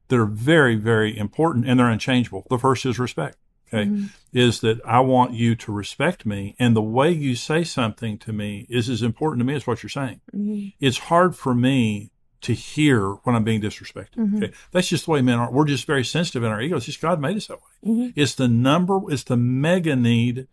that 0.09 0.19
are 0.19 0.25
very, 0.25 0.75
very 0.75 1.17
important 1.17 1.67
and 1.67 1.79
they're 1.79 1.89
unchangeable. 1.89 2.45
The 2.49 2.59
first 2.59 2.85
is 2.85 2.99
respect. 2.99 3.37
Okay. 3.73 3.89
Mm-hmm. 3.89 4.05
Is 4.33 4.61
that 4.61 4.81
I 4.85 4.99
want 4.99 5.33
you 5.33 5.55
to 5.55 5.71
respect 5.71 6.25
me. 6.25 6.55
And 6.59 6.75
the 6.75 6.81
way 6.81 7.11
you 7.11 7.35
say 7.35 7.63
something 7.63 8.17
to 8.19 8.33
me 8.33 8.65
is 8.69 8.89
as 8.89 9.01
important 9.01 9.41
to 9.41 9.45
me 9.45 9.55
as 9.55 9.67
what 9.67 9.83
you're 9.83 9.89
saying. 9.89 10.21
Mm-hmm. 10.35 10.69
It's 10.79 10.97
hard 10.97 11.35
for 11.35 11.53
me 11.53 12.11
to 12.41 12.53
hear 12.53 13.09
when 13.23 13.35
I'm 13.35 13.43
being 13.43 13.61
disrespected. 13.61 14.17
Mm-hmm. 14.17 14.43
Okay. 14.43 14.53
That's 14.71 14.89
just 14.89 15.05
the 15.05 15.11
way 15.11 15.21
men 15.21 15.39
are. 15.39 15.51
We're 15.51 15.65
just 15.65 15.87
very 15.87 16.03
sensitive 16.03 16.43
in 16.43 16.51
our 16.51 16.61
egos. 16.61 16.85
Just 16.85 17.01
God 17.01 17.19
made 17.19 17.37
us 17.37 17.47
that 17.47 17.57
way. 17.57 17.91
Mm-hmm. 17.91 18.19
It's 18.19 18.35
the 18.35 18.47
number, 18.47 18.99
it's 19.09 19.23
the 19.23 19.37
mega 19.37 19.95
need 19.95 20.47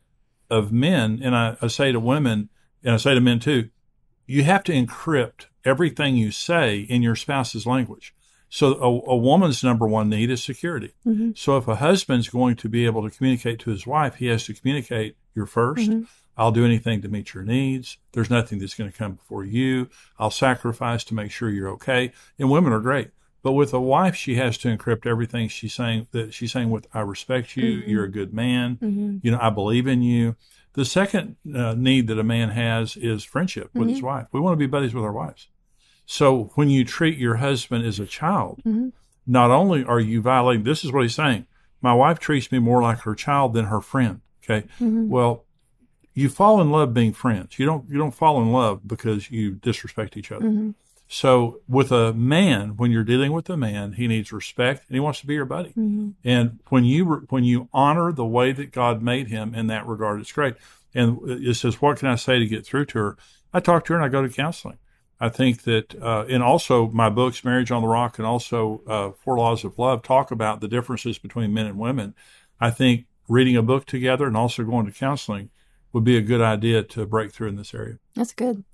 of 0.48 0.72
men. 0.72 1.20
And 1.22 1.34
I, 1.34 1.56
I 1.60 1.66
say 1.68 1.90
to 1.92 2.00
women, 2.00 2.48
and 2.84 2.94
I 2.94 2.96
say 2.96 3.14
to 3.14 3.20
men 3.20 3.40
too, 3.40 3.70
you 4.26 4.44
have 4.44 4.62
to 4.64 4.72
encrypt 4.72 5.46
everything 5.64 6.16
you 6.16 6.30
say 6.30 6.80
in 6.80 7.02
your 7.02 7.16
spouse's 7.16 7.66
language. 7.66 8.14
So 8.50 8.74
a, 8.74 9.12
a 9.12 9.16
woman's 9.16 9.62
number 9.62 9.86
one 9.86 10.08
need 10.10 10.30
is 10.30 10.42
security. 10.42 10.92
Mm-hmm. 11.06 11.30
So 11.36 11.56
if 11.56 11.68
a 11.68 11.76
husband's 11.76 12.28
going 12.28 12.56
to 12.56 12.68
be 12.68 12.84
able 12.84 13.08
to 13.08 13.16
communicate 13.16 13.60
to 13.60 13.70
his 13.70 13.86
wife, 13.86 14.16
he 14.16 14.26
has 14.26 14.44
to 14.46 14.54
communicate 14.54 15.16
you're 15.34 15.46
1st 15.46 16.04
i 16.04 16.08
I'll 16.36 16.52
do 16.52 16.64
anything 16.64 17.02
to 17.02 17.08
meet 17.08 17.34
your 17.34 17.42
needs. 17.44 17.98
There's 18.12 18.30
nothing 18.30 18.58
that's 18.58 18.74
going 18.74 18.90
to 18.90 18.96
come 18.96 19.12
before 19.12 19.44
you. 19.44 19.90
I'll 20.18 20.30
sacrifice 20.30 21.04
to 21.04 21.14
make 21.14 21.30
sure 21.30 21.50
you're 21.50 21.68
okay. 21.70 22.12
And 22.38 22.50
women 22.50 22.72
are 22.72 22.80
great. 22.80 23.10
But 23.42 23.52
with 23.52 23.74
a 23.74 23.80
wife, 23.80 24.16
she 24.16 24.36
has 24.36 24.56
to 24.58 24.74
encrypt 24.74 25.06
everything 25.06 25.48
she's 25.48 25.74
saying 25.74 26.08
that 26.12 26.32
she's 26.32 26.52
saying 26.52 26.70
with, 26.70 26.86
I 26.94 27.00
respect 27.00 27.56
you. 27.56 27.66
You're 27.86 28.04
a 28.04 28.10
good 28.10 28.32
man. 28.32 28.76
Mm-hmm. 28.76 29.18
You 29.22 29.30
know, 29.32 29.38
I 29.40 29.50
believe 29.50 29.86
in 29.86 30.02
you. 30.02 30.36
The 30.74 30.84
second 30.84 31.36
uh, 31.54 31.74
need 31.74 32.06
that 32.06 32.18
a 32.18 32.24
man 32.24 32.50
has 32.50 32.96
is 32.96 33.22
friendship 33.22 33.70
with 33.74 33.88
his 33.88 34.02
wife. 34.02 34.28
We 34.32 34.40
want 34.40 34.54
to 34.54 34.58
be 34.58 34.66
buddies 34.66 34.94
with 34.94 35.04
our 35.04 35.12
wives. 35.12 35.48
So 36.10 36.50
when 36.56 36.68
you 36.70 36.84
treat 36.84 37.18
your 37.18 37.36
husband 37.36 37.86
as 37.86 38.00
a 38.00 38.04
child, 38.04 38.62
mm-hmm. 38.66 38.88
not 39.28 39.52
only 39.52 39.84
are 39.84 40.00
you 40.00 40.20
violating, 40.20 40.64
this 40.64 40.84
is 40.84 40.90
what 40.90 41.02
he's 41.04 41.14
saying. 41.14 41.46
My 41.80 41.94
wife 41.94 42.18
treats 42.18 42.50
me 42.50 42.58
more 42.58 42.82
like 42.82 42.98
her 43.02 43.14
child 43.14 43.54
than 43.54 43.66
her 43.66 43.80
friend. 43.80 44.20
Okay. 44.42 44.66
Mm-hmm. 44.80 45.08
Well, 45.08 45.44
you 46.12 46.28
fall 46.28 46.60
in 46.60 46.72
love 46.72 46.92
being 46.92 47.12
friends. 47.12 47.60
You 47.60 47.66
don't, 47.66 47.88
you 47.88 47.96
don't 47.96 48.10
fall 48.10 48.42
in 48.42 48.50
love 48.50 48.88
because 48.88 49.30
you 49.30 49.52
disrespect 49.52 50.16
each 50.16 50.32
other. 50.32 50.46
Mm-hmm. 50.46 50.70
So 51.06 51.60
with 51.68 51.92
a 51.92 52.12
man, 52.12 52.76
when 52.76 52.90
you're 52.90 53.04
dealing 53.04 53.30
with 53.30 53.48
a 53.48 53.56
man, 53.56 53.92
he 53.92 54.08
needs 54.08 54.32
respect 54.32 54.88
and 54.88 54.96
he 54.96 55.00
wants 55.00 55.20
to 55.20 55.28
be 55.28 55.34
your 55.34 55.44
buddy. 55.44 55.72
And 56.24 56.58
when 56.70 56.84
you 56.84 57.24
when 57.30 57.44
you 57.44 57.68
honor 57.72 58.10
the 58.10 58.26
way 58.26 58.50
that 58.50 58.72
God 58.72 59.00
made 59.00 59.28
him 59.28 59.54
in 59.54 59.68
that 59.68 59.86
regard, 59.86 60.20
it's 60.20 60.32
great. 60.32 60.56
And 60.92 61.20
it 61.24 61.54
says, 61.54 61.80
"What 61.80 61.98
can 61.98 62.08
I 62.08 62.16
say 62.16 62.40
to 62.40 62.46
get 62.46 62.66
through 62.66 62.86
to 62.86 62.98
her?" 62.98 63.16
I 63.52 63.60
talk 63.60 63.84
to 63.84 63.92
her 63.92 63.96
and 64.00 64.04
I 64.04 64.08
go 64.08 64.22
to 64.22 64.28
counseling. 64.28 64.78
I 65.20 65.28
think 65.28 65.64
that, 65.64 65.94
uh, 66.00 66.24
and 66.28 66.42
also 66.42 66.88
my 66.88 67.10
books, 67.10 67.44
Marriage 67.44 67.70
on 67.70 67.82
the 67.82 67.88
Rock, 67.88 68.18
and 68.18 68.26
also 68.26 68.82
uh, 68.86 69.10
Four 69.10 69.36
Laws 69.38 69.64
of 69.64 69.78
Love, 69.78 70.02
talk 70.02 70.30
about 70.30 70.60
the 70.60 70.68
differences 70.68 71.18
between 71.18 71.52
men 71.52 71.66
and 71.66 71.78
women. 71.78 72.14
I 72.58 72.70
think 72.70 73.04
reading 73.28 73.56
a 73.56 73.62
book 73.62 73.84
together 73.86 74.26
and 74.26 74.36
also 74.36 74.64
going 74.64 74.86
to 74.86 74.92
counseling 74.92 75.50
would 75.92 76.04
be 76.04 76.16
a 76.16 76.22
good 76.22 76.40
idea 76.40 76.82
to 76.82 77.04
break 77.06 77.32
through 77.32 77.48
in 77.48 77.56
this 77.56 77.74
area. 77.74 77.98
That's 78.14 78.32
good. 78.32 78.64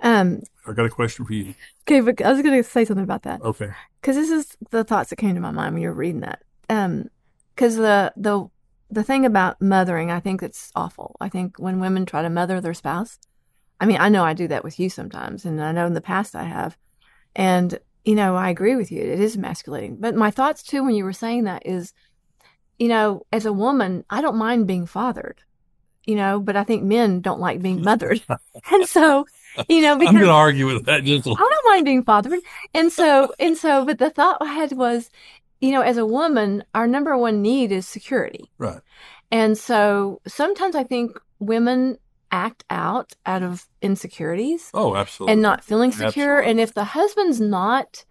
Um, 0.00 0.42
I 0.66 0.72
got 0.72 0.86
a 0.86 0.90
question 0.90 1.24
for 1.24 1.32
you. 1.32 1.54
okay, 1.82 2.00
but 2.00 2.22
I 2.22 2.30
was 2.32 2.42
going 2.42 2.62
to 2.62 2.68
say 2.68 2.84
something 2.84 3.02
about 3.02 3.22
that. 3.24 3.40
Okay. 3.42 3.70
because 4.00 4.14
this 4.14 4.30
is 4.30 4.56
the 4.70 4.84
thoughts 4.84 5.10
that 5.10 5.16
came 5.16 5.34
to 5.34 5.40
my 5.40 5.50
mind 5.50 5.74
when 5.74 5.82
you 5.82 5.88
were 5.88 5.94
reading 5.94 6.20
that. 6.20 6.42
Um, 6.70 7.08
because 7.54 7.76
the 7.76 8.12
the 8.16 8.48
the 8.90 9.02
thing 9.02 9.26
about 9.26 9.60
mothering, 9.60 10.10
I 10.10 10.20
think 10.20 10.42
it's 10.42 10.70
awful. 10.76 11.16
I 11.20 11.28
think 11.28 11.58
when 11.58 11.80
women 11.80 12.06
try 12.06 12.22
to 12.22 12.30
mother 12.30 12.60
their 12.60 12.74
spouse, 12.74 13.18
I 13.80 13.86
mean, 13.86 13.98
I 14.00 14.08
know 14.08 14.24
I 14.24 14.34
do 14.34 14.48
that 14.48 14.64
with 14.64 14.80
you 14.80 14.90
sometimes, 14.90 15.44
and 15.44 15.62
I 15.62 15.72
know 15.72 15.86
in 15.86 15.94
the 15.94 16.00
past 16.00 16.34
I 16.34 16.44
have, 16.44 16.76
and 17.36 17.78
you 18.04 18.14
know, 18.14 18.36
I 18.36 18.50
agree 18.50 18.74
with 18.74 18.90
you. 18.90 19.00
It 19.00 19.20
is 19.20 19.36
emasculating. 19.36 19.96
But 19.96 20.14
my 20.14 20.30
thoughts 20.30 20.62
too, 20.62 20.82
when 20.84 20.94
you 20.94 21.04
were 21.04 21.12
saying 21.12 21.44
that, 21.44 21.66
is, 21.66 21.92
you 22.78 22.88
know, 22.88 23.26
as 23.32 23.46
a 23.46 23.52
woman, 23.52 24.04
I 24.08 24.20
don't 24.20 24.36
mind 24.36 24.66
being 24.66 24.86
fathered, 24.86 25.42
you 26.04 26.14
know, 26.14 26.40
but 26.40 26.56
I 26.56 26.64
think 26.64 26.82
men 26.84 27.20
don't 27.20 27.40
like 27.40 27.60
being 27.60 27.82
mothered, 27.82 28.22
and 28.70 28.86
so, 28.86 29.26
you 29.68 29.82
know, 29.82 29.96
because 29.96 30.14
I'm 30.14 30.20
going 30.20 30.26
to 30.26 30.32
argue 30.32 30.66
with 30.66 30.86
that 30.86 31.04
just 31.04 31.26
a 31.26 31.30
I 31.30 31.34
don't 31.34 31.66
mind 31.66 31.84
being 31.84 32.02
fathered. 32.02 32.40
And 32.74 32.90
so, 32.90 33.32
and 33.38 33.56
so, 33.56 33.84
but 33.84 33.98
the 33.98 34.10
thought 34.10 34.38
I 34.40 34.52
had 34.52 34.72
was, 34.72 35.10
you 35.60 35.70
know, 35.70 35.82
as 35.82 35.96
a 35.96 36.06
woman, 36.06 36.64
our 36.74 36.86
number 36.86 37.16
one 37.16 37.42
need 37.42 37.72
is 37.72 37.86
security. 37.86 38.50
right. 38.58 38.80
And 39.30 39.58
so 39.58 40.20
sometimes 40.26 40.74
I 40.74 40.84
think 40.84 41.18
women 41.38 41.98
act 42.30 42.64
out 42.70 43.14
out 43.24 43.42
of 43.42 43.66
insecurities 43.82 44.70
Oh, 44.74 44.96
absolutely. 44.96 45.32
and 45.34 45.42
not 45.42 45.64
feeling 45.64 45.92
secure. 45.92 46.38
Absolutely. 46.38 46.50
And 46.50 46.60
if 46.60 46.74
the 46.74 46.84
husband's 46.84 47.40
not 47.40 48.04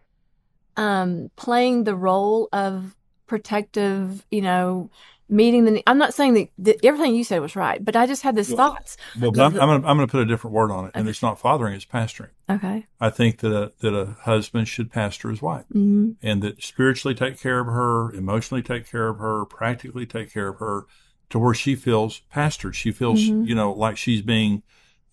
um, 0.75 1.29
playing 1.35 1.83
the 1.83 1.95
role 1.95 2.49
of 2.53 2.95
protective, 3.27 4.25
you 4.31 4.41
know, 4.41 4.89
meeting 5.29 5.65
the, 5.65 5.83
I'm 5.87 5.97
not 5.97 6.13
saying 6.13 6.33
that, 6.35 6.49
that 6.59 6.85
everything 6.85 7.15
you 7.15 7.23
said 7.23 7.41
was 7.41 7.55
right, 7.55 7.83
but 7.83 7.95
I 7.95 8.05
just 8.05 8.21
had 8.21 8.35
this 8.35 8.47
Well, 8.49 8.57
thoughts. 8.57 8.97
Well, 9.19 9.31
but 9.31 9.41
I'm, 9.41 9.59
I'm 9.59 9.67
going 9.67 9.81
to 9.81 9.87
I'm 9.87 9.97
to 9.97 10.07
put 10.07 10.21
a 10.21 10.25
different 10.25 10.53
word 10.55 10.71
on 10.71 10.85
it, 10.85 10.91
and 10.95 11.09
it's 11.09 11.21
not 11.21 11.39
fathering; 11.39 11.73
it's 11.73 11.85
pastoring. 11.85 12.29
Okay. 12.49 12.85
I 12.99 13.09
think 13.09 13.39
that 13.39 13.51
a, 13.51 13.71
that 13.81 13.93
a 13.93 14.15
husband 14.21 14.67
should 14.67 14.91
pastor 14.91 15.29
his 15.29 15.41
wife, 15.41 15.65
hmm 15.71 16.11
and 16.21 16.41
that 16.41 16.63
spiritually 16.63 17.13
take 17.13 17.39
care 17.39 17.59
of 17.59 17.67
her, 17.67 18.11
emotionally 18.13 18.63
take 18.63 18.89
care 18.89 19.09
of 19.09 19.19
her, 19.19 19.45
practically 19.45 20.05
take 20.05 20.31
care 20.31 20.47
of 20.47 20.57
her, 20.59 20.85
to 21.29 21.39
where 21.39 21.53
she 21.53 21.75
feels 21.75 22.21
pastored. 22.33 22.73
She 22.73 22.91
feels, 22.91 23.19
you 23.47 23.55
know, 23.55 23.71
like 23.71 23.97
she's 23.97 24.21
being. 24.21 24.63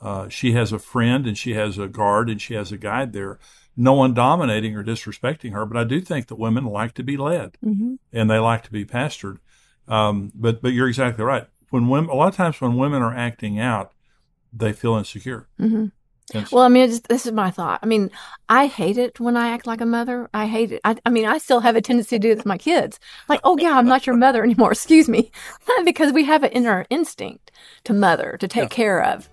Uh, 0.00 0.28
she 0.28 0.52
has 0.52 0.70
a 0.72 0.78
friend, 0.78 1.26
and 1.26 1.38
she 1.38 1.54
has 1.54 1.78
a 1.78 1.88
guard, 1.88 2.28
and 2.28 2.40
she 2.40 2.54
has 2.54 2.70
a 2.72 2.76
guide 2.76 3.12
there. 3.12 3.38
No 3.76 3.94
one 3.94 4.12
dominating 4.12 4.76
or 4.76 4.84
disrespecting 4.84 5.52
her, 5.52 5.64
but 5.64 5.78
I 5.78 5.84
do 5.84 6.00
think 6.00 6.26
that 6.26 6.36
women 6.36 6.64
like 6.66 6.92
to 6.94 7.02
be 7.02 7.16
led, 7.16 7.56
hmm 7.62 7.94
and 8.12 8.30
they 8.30 8.38
like 8.38 8.62
to 8.64 8.70
be 8.70 8.84
pastored. 8.84 9.38
Um, 9.88 10.30
but 10.34 10.62
but 10.62 10.72
you're 10.72 10.88
exactly 10.88 11.24
right. 11.24 11.46
When 11.70 11.88
women, 11.88 12.10
a 12.10 12.14
lot 12.14 12.28
of 12.28 12.36
times 12.36 12.60
when 12.60 12.76
women 12.76 13.02
are 13.02 13.14
acting 13.14 13.58
out, 13.58 13.92
they 14.52 14.72
feel 14.72 14.94
insecure. 14.94 15.48
hmm 15.58 15.86
And 16.32 16.48
Well, 16.50 16.64
I 16.64 16.68
mean, 16.68 16.88
it's, 16.88 17.00
this 17.00 17.26
is 17.26 17.32
my 17.32 17.50
thought. 17.50 17.80
I 17.82 17.86
mean, 17.86 18.10
I 18.48 18.66
hate 18.66 18.96
it 18.96 19.20
when 19.20 19.36
I 19.36 19.50
act 19.50 19.66
like 19.66 19.82
a 19.82 19.86
mother. 19.86 20.30
I 20.32 20.46
hate 20.46 20.72
it. 20.72 20.80
I, 20.84 20.96
I 21.04 21.10
mean, 21.10 21.26
I 21.26 21.38
still 21.38 21.60
have 21.60 21.76
a 21.76 21.82
tendency 21.82 22.16
to 22.16 22.20
do 22.20 22.28
this 22.30 22.38
with 22.38 22.46
my 22.46 22.56
kids. 22.56 22.98
Like, 23.28 23.40
oh 23.44 23.58
yeah, 23.58 23.76
I'm 23.76 23.86
not 23.86 24.06
your 24.06 24.16
mother 24.16 24.42
anymore. 24.42 24.72
Excuse 24.72 25.08
me, 25.08 25.30
because 25.84 26.12
we 26.12 26.24
have 26.24 26.42
it 26.42 26.52
in 26.52 26.66
our 26.66 26.86
instinct 26.88 27.50
to 27.84 27.92
mother, 27.92 28.36
to 28.40 28.48
take 28.48 28.70
care 28.70 29.02
of. 29.02 29.28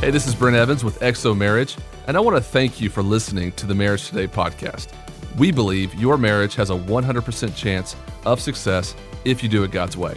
Hey, 0.00 0.12
this 0.12 0.26
is 0.26 0.34
Brent 0.34 0.56
Evans 0.56 0.84
with 0.84 0.98
XO 1.00 1.36
Marriage, 1.36 1.76
and 2.06 2.16
I 2.16 2.20
want 2.20 2.36
to 2.36 2.42
thank 2.42 2.80
you 2.80 2.88
for 2.88 3.02
listening 3.02 3.52
to 3.52 3.66
the 3.66 3.74
Marriage 3.74 4.08
Today 4.08 4.28
podcast. 4.28 4.88
We 5.36 5.52
believe 5.52 5.94
your 5.94 6.16
marriage 6.16 6.54
has 6.54 6.70
a 6.70 6.74
100% 6.74 7.54
chance 7.54 7.94
of 8.24 8.40
success 8.40 8.94
if 9.24 9.42
you 9.42 9.48
do 9.48 9.64
it 9.64 9.70
God's 9.70 9.96
way. 9.96 10.16